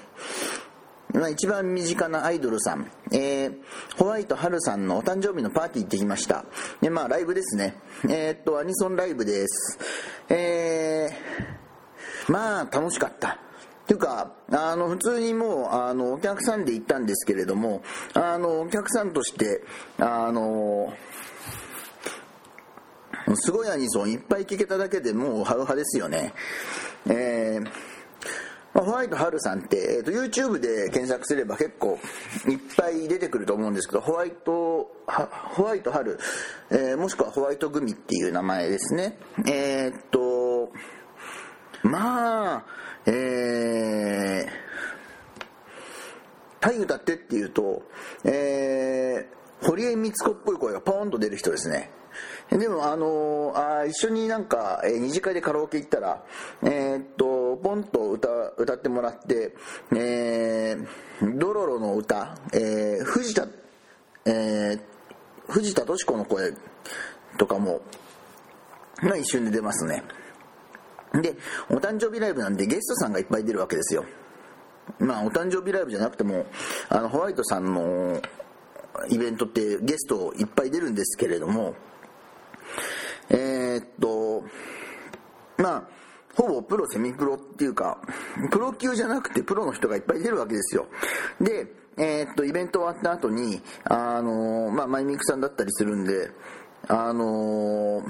[1.12, 3.56] まあ、一番身近なアイドルさん、えー、
[3.98, 6.44] ホワイトハルさんのお誕生日のパーティー行ってきました。
[6.80, 7.76] で、まあ、ライブですね。
[8.08, 9.78] えー、っと、アニソンライブです。
[10.30, 13.38] えー、まあ、楽しかった。
[13.82, 17.82] っていうか、あの、普通にもう、あの、お客さんで行ったんですけれども、
[18.14, 19.62] あの、お客さんとして、
[19.98, 20.94] あの、
[23.34, 26.32] すごいアニソンいっぱい聴けただけでもうハウハですよね。
[27.06, 27.70] えー、
[28.74, 31.98] ホワイトハルさんって、えーと、YouTube で検索すれば結構
[32.48, 34.90] いっぱい出てくると思うんですけどホワイト
[35.54, 36.18] ホワイトハル、
[36.70, 39.18] えー、もしくはホワイトグミっていう名前ですね。
[39.46, 40.72] えー、っと
[41.82, 42.64] まあ
[43.04, 44.46] えー、
[46.60, 47.82] タイ歌ってっていうと、
[48.24, 51.90] えー、堀江光子っぽい声がポーンと出る人ですね。
[52.58, 56.24] でもあのー、あ一緒になんか、えー、二次会でカラオケ行ったら
[56.62, 59.54] えー、っとポンと歌歌ってもらって
[59.94, 63.46] えー、ドロロの歌、えー、藤田
[64.24, 64.80] えー、
[65.48, 66.52] 藤田敏子の声
[67.38, 67.80] とかも
[69.02, 70.04] ま一瞬で出ますね。
[71.14, 71.36] で
[71.68, 74.04] お誕生日ライブなんでゲストさんがいっぱい出るわけですよ。
[74.98, 76.46] まあお誕生日ライブじゃなくても
[76.88, 78.20] あのホワイトさんの
[79.08, 81.74] イベントってゲストいっぱい出るんですけれども
[83.30, 84.44] えー、っと、
[85.56, 85.88] まあ、
[86.34, 87.98] ほぼプロ、セミプロっていうか、
[88.50, 90.86] プロ級じゃなくてプロの人がいっぱい出るわけですよ。
[91.40, 91.66] で、
[91.98, 96.30] えー、っと、イベント終わった後に、あのまあ、マイミクさんだったりするんで、
[96.88, 98.02] あの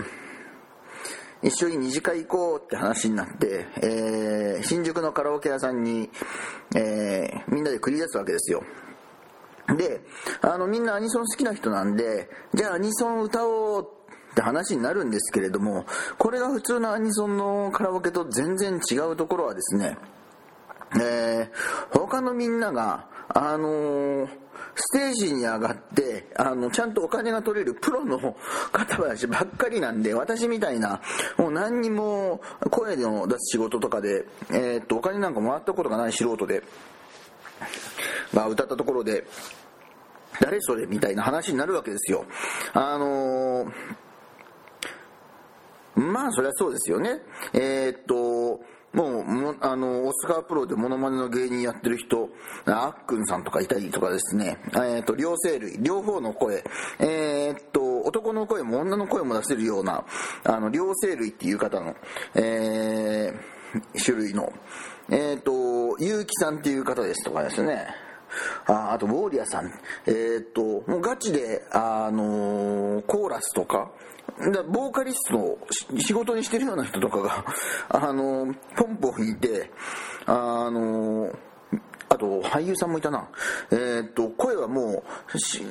[1.42, 6.08] 一緒に二次会行こうって話になって、えー、新宿のカラオケ屋さんに、
[6.74, 8.62] えー、みんなで繰り出すわけですよ。
[9.76, 10.02] で、
[10.40, 14.01] あの、みんなアニソン好きな人なんで、じゃあアニソン歌おうって
[14.32, 15.84] って話になるんですけれども、
[16.18, 19.96] これが普通のアニソンのカラオケと全然違うところはですね、
[21.00, 24.28] えー、他のみんなが、あのー、
[24.74, 28.34] ステージに上がって、あの、ちゃんとお金が取れるプロの方
[28.72, 31.00] 話ばっかりなんで、私みたいな、
[31.36, 36.62] もう何にも声の出す仕事とかで、えー、っと、お金なんかもらったことがない素人で、
[38.32, 39.26] ま、歌ったところで、
[40.40, 42.24] 誰それみたいな話になるわけですよ。
[42.72, 43.72] あのー、
[45.94, 47.20] まあ、そりゃそうですよね。
[47.52, 48.60] えー、っと、
[48.92, 52.28] もう、もあの、オスカープロでモノマネの芸人やってる人、
[52.66, 56.62] あっくんさんとかいたりとかですね、えー、っと、両生類、両方の声、
[56.98, 60.04] えー、っと、男の声も女の声も出せるような、
[60.44, 61.94] あの、両生類っていう方の、
[62.34, 64.52] えー、種類の、
[65.10, 67.86] えっと、ゆうきさんっていう方ですとかですね、
[68.66, 69.70] ああと、ウォーリアさん。
[70.06, 73.90] えー、っと、もうガチで、あのー、コーラスとか、
[74.50, 77.44] だボーカリストの仕事にしてるような人とかが、
[77.88, 79.70] あの、ポンポンいて、
[80.26, 81.30] あの、
[82.08, 83.28] あと俳優さんもいたな。
[83.70, 85.02] えー、っと、声はも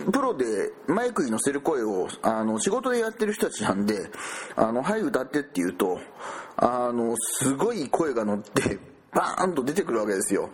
[0.08, 4.10] う、プロでマイクに乗せる声を、あの、仕事でやってる人たちなんで、
[4.56, 6.00] あの、はい、歌ってって言うと、
[6.58, 8.80] あの、すごい声が乗って、
[9.14, 10.50] バーンと出てくるわけですよ。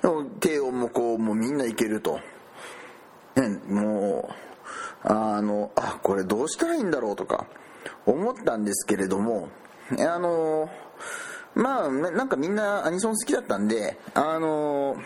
[0.00, 2.20] でも低音もこう、もうみんないけると。
[3.34, 4.45] ね、もう、
[5.08, 7.46] あの、あ、これどうしたらいいんだろうとか
[8.04, 9.48] 思ったんですけれども、
[9.98, 10.68] あの、
[11.54, 14.96] まあ、なんかみんなアニソン好きだったんで、あの、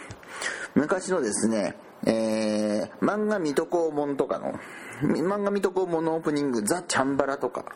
[0.75, 1.77] 昔のですね、
[2.07, 4.55] えー、漫画水戸黄門とかの、
[5.03, 7.67] 漫画水戸黄門のオープニング、ザ・チャンバラとか、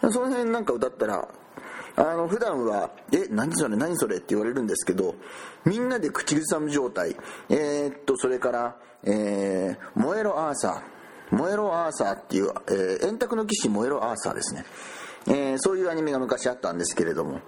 [0.00, 1.28] その辺なんか歌ったら、
[1.96, 5.16] あの、普段は、え、何それ何それって言われるんですけど、
[5.64, 7.16] みんなで口ずさむ状態、
[7.48, 10.97] えー、っと、それから、えー、燃えろアーサー、
[11.30, 14.64] 燃えろアーサーっていう、えー、円卓の騎士燃えろアーサーですね。
[15.28, 17.40] えー、そういうアニメが昔あったんですけれども、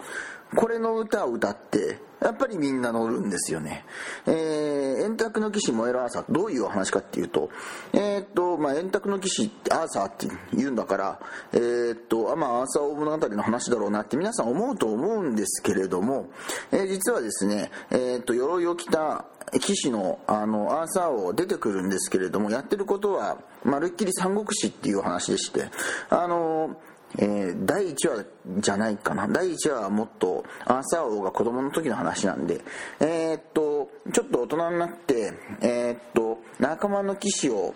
[0.55, 3.85] これの歌を歌って、やっぱりみんな乗るんですよね。
[4.26, 7.49] えー、円卓の騎士燃えるアーサーどういうお話かっていうと、
[7.93, 11.20] えー、っと、まあ、円卓の騎士アーサーって言うんだから、
[11.53, 16.28] えー、っと、あまあ、アーサー物語の話だろうなって皆さん思うと思うんですけれども、
[16.72, 19.24] えー、実はですね、え、っと、鎧を着た
[19.61, 25.70] 騎士の、あの、アーサー王出てくるんですけれども、やってることは、まるっきり三国志っていう話でして、
[26.09, 26.76] あの
[27.18, 28.24] えー、第1話
[28.58, 29.26] じゃないかな。
[29.26, 32.61] 第1話はもっと、アーサー王が子供の時の話なんで、
[33.00, 37.74] えー、っと、ちょっと大人になって、えー、っと、仲間の騎士を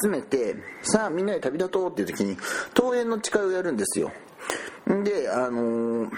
[0.00, 2.36] 集めて、さあみんなで旅立とうっていう時に、
[2.78, 4.10] 桃園の誓いをやるんですよ。
[4.86, 6.10] で、あのー、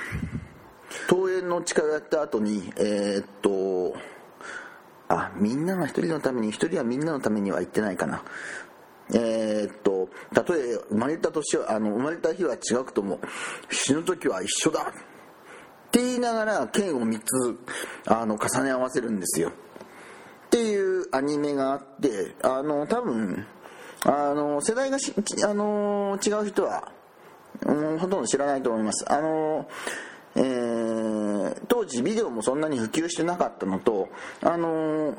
[1.11, 3.95] 桃園の誓いをやった後に、えっと、
[5.09, 8.23] あ、みんなが一人のために、一人はみんなのためには言ってないかな。
[9.13, 13.21] えー、っと、たとえ生まれた年は、あの、生まれた日は違くとも、
[13.71, 17.59] 死ぬ時は一緒だって言いながら剣を3つ、
[18.07, 19.51] あの、重ね合わせるんですよ。
[19.51, 23.47] っていうアニメがあって、あの、多分、
[24.05, 25.13] あの、世代がし、
[25.45, 26.93] あの、違う人は、
[27.67, 29.05] うん、ほとんど知らないと思います。
[29.13, 29.69] あの、
[30.37, 34.09] えー、当時ビデオもそんなに普及してなかったのと、
[34.43, 35.15] あの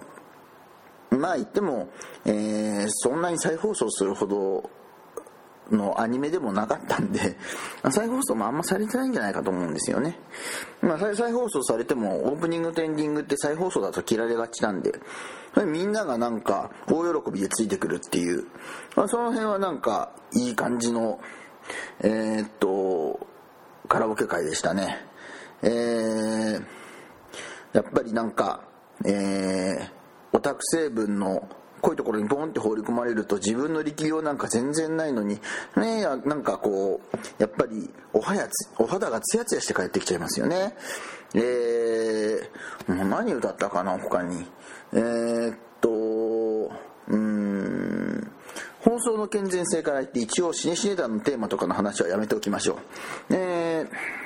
[1.17, 1.89] まあ言っても、
[2.25, 4.69] えー、そんなに再放送するほど
[5.71, 7.37] のアニメでもなかったんで、
[7.89, 10.19] 再放送もあんまされてないんじゃないかと思うんですよね。
[10.81, 14.93] まあ、再放送されても、オープニングとエンディングって再放送だと切られがちなんで、
[15.65, 18.45] みんながなんか、大喜びでついてくるっていう、
[18.95, 21.19] まあ、その辺はなんか、いい感じの、
[22.01, 23.25] えー、っと、
[23.87, 25.05] カラオケ会でしたね。
[25.61, 26.63] えー、
[27.73, 28.61] やっぱりなんか、
[29.03, 29.89] えー、
[30.35, 31.47] オタク成分の
[31.81, 35.39] こういところにボンって放り込まれると自分の力量なんか全然ないのに、
[35.77, 40.75] ね、なんかこう、やっぱりおはやつ、お肌がツヤツヤして帰ってきちゃいますよね。
[41.35, 44.45] えー、もう何歌ったかな、他に。
[44.93, 46.71] えー、っと、
[47.07, 48.31] うん、
[48.81, 52.79] 放送の健全性から言って一応シネシネ団のテーマとかの話はやめておきましょ
[53.29, 53.35] う。
[53.35, 54.24] えー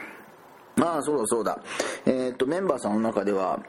[0.80, 1.60] まあ、そうだそうだ。
[2.06, 3.60] えー、っと、メンバーさんの中では、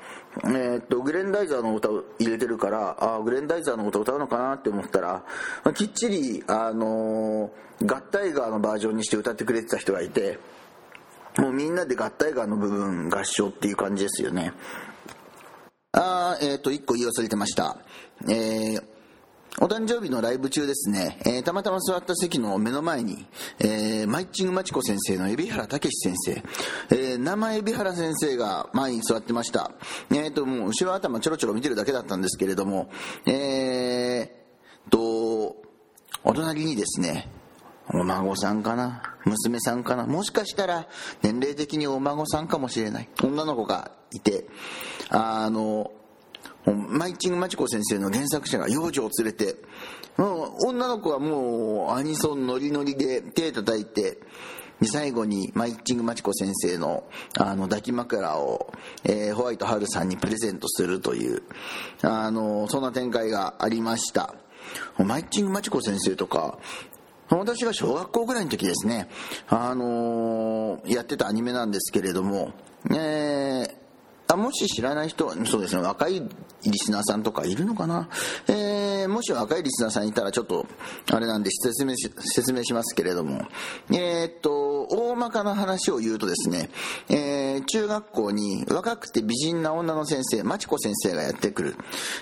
[0.45, 5.25] えー、っと、グレンダイザーの歌を入れてるから、ああ、グレンダイザーの歌歌うのかなって思ったら、
[5.65, 10.39] まあ、きっちり、あのー、ガッタイガーのバージョンにして歌ってくれてた人がいて、
[11.37, 14.53] もうみんなでガッタイガーの部分合唱っていう感じですよね。
[15.93, 17.79] ああ、えっ、と、一個言い忘れてました。
[18.29, 18.83] えー、
[19.59, 23.26] お誕生日のライブ中ですね、えー、たまたま座った席の目の前に、
[23.59, 26.42] えー、マイチングマチコ先生の海老原武先生、
[26.90, 29.72] えー、生海老原先生が前に座ってました。
[30.11, 32.90] えーと、もう後ろ頭ちょろちょろ見てるだけだったんですけれども、
[33.26, 35.57] えーと、
[36.22, 37.28] お隣にですね、
[37.92, 40.86] お孫さんかな娘さんかなもしかしたら
[41.22, 44.46] 年齢的にお孫さんかもしれない女の子がいて、
[45.09, 45.90] あの、
[46.67, 49.57] マイチングマチコ先生の原作者が幼女を連れて、
[50.19, 54.19] 女の子はもうアニソンノリノリで手叩いて、
[54.83, 57.05] 最後にマイチングマチコ先生の
[57.39, 58.73] あの抱き枕を、
[59.05, 61.43] えー、ホワイトハルさんにプレゼントするという
[62.03, 64.35] あのそんな展開がありました。
[64.99, 66.59] マイチングマチコ先生とか
[67.29, 69.09] 私が小学校ぐらいの時ですね、
[69.49, 72.53] あのー、やってたアニメなんですけれども、
[72.91, 73.75] えー、
[74.33, 78.09] あもし知らない人、そうですね、若いリスナーさんとかいるのかな、
[78.47, 80.66] えー、もし若いリスナーさんいたらちょっと、
[81.12, 83.43] あれなんで説明し、説明しますけれども、
[83.91, 86.70] えー、っと、大まかな話を言うとですね、
[87.09, 91.76] えー、中学校に若くて美人な女の先生、まちこ先生がやってくる。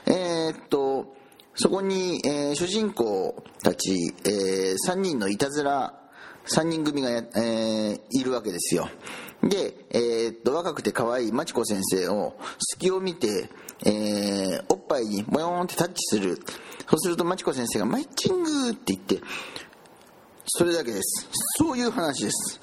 [0.07, 1.15] え、っと、
[1.55, 5.93] そこに、えー、主人公たち、えー、3人のいたずら、
[6.47, 8.89] 3人組がや、えー、いるわけですよ。
[9.43, 13.49] で、えー、っと、若くて可愛いまちこ先生を、隙を見て、
[13.85, 16.41] えー、おっぱいにボヨーンってタッチする。
[16.91, 19.21] そうするとまちこ先生がマイチングって言って、
[20.49, 21.29] それだけです。
[21.59, 22.61] そういう話です。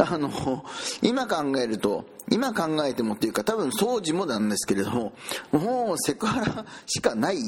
[0.00, 0.64] あの、
[1.02, 5.12] 今考えると、今考えてもっていうか多分掃除もなんですけれども、
[5.52, 7.38] もうセクハラしかない、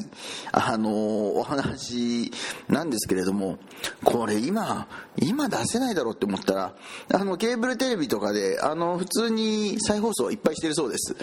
[0.52, 2.30] あの、お話
[2.68, 3.58] なんですけれども、
[4.04, 6.74] これ今、今出せないだろうって思ったら、
[7.12, 11.16] あの、ケーブルテレビとかで、あの、普通に再放送いっぱいしてるそうです。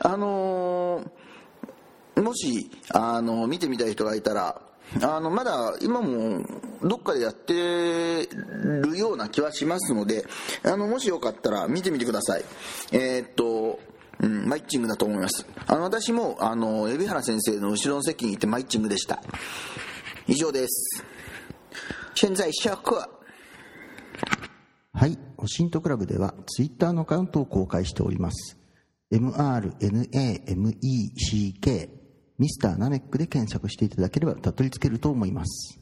[0.00, 1.04] あの
[2.16, 4.60] もし、あの、見てみたい人がいたら、
[5.02, 6.44] あの、まだ今も
[6.82, 10.24] どっかでやってるような気はしますので、
[10.64, 12.44] あの、もしよかったら見てみてください。
[12.92, 13.78] えー、っと、
[14.20, 15.46] うん、マイッチングだと思います。
[15.66, 19.22] あの、私も、あの、海老原先生の後ろの席にいてマイッチングでした。
[20.26, 21.04] 以上です。
[22.14, 23.08] 現在、下課。
[24.92, 28.58] はい、オシントクラブではツイッターのアカウントを公開しております。
[29.12, 30.00] MRNAMECK
[32.40, 35.78] ミスターナメックで検索していただければたどり着けると思います。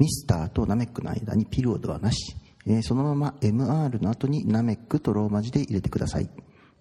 [0.00, 2.34] ミスターとナメックの間にピリオドはなし、
[2.66, 6.28] えー、そのまま MR の後にナメックとローマ字で入れてください。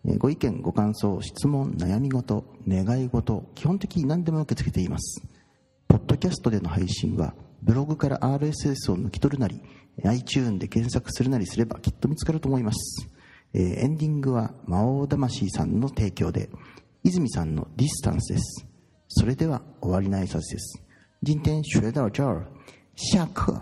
[0.04, 5.22] えー、ご意見、ご感想、質問、悩み事、願い事、基本的に何でも受け付けています。
[5.88, 9.62] ポッドキャストでの配信は、ブログから RSS を抜き取るなり、
[10.06, 13.08] iTune で検索するなりすればきっと見つかると思います。
[13.54, 16.50] えー、エンディングは魔王魂さんの提供で、
[17.04, 18.69] 泉さんのディスタンスです。
[19.12, 20.82] それでは終わりの挨拶です。
[21.24, 22.46] 今天学到这儿，
[22.96, 23.60] 下课。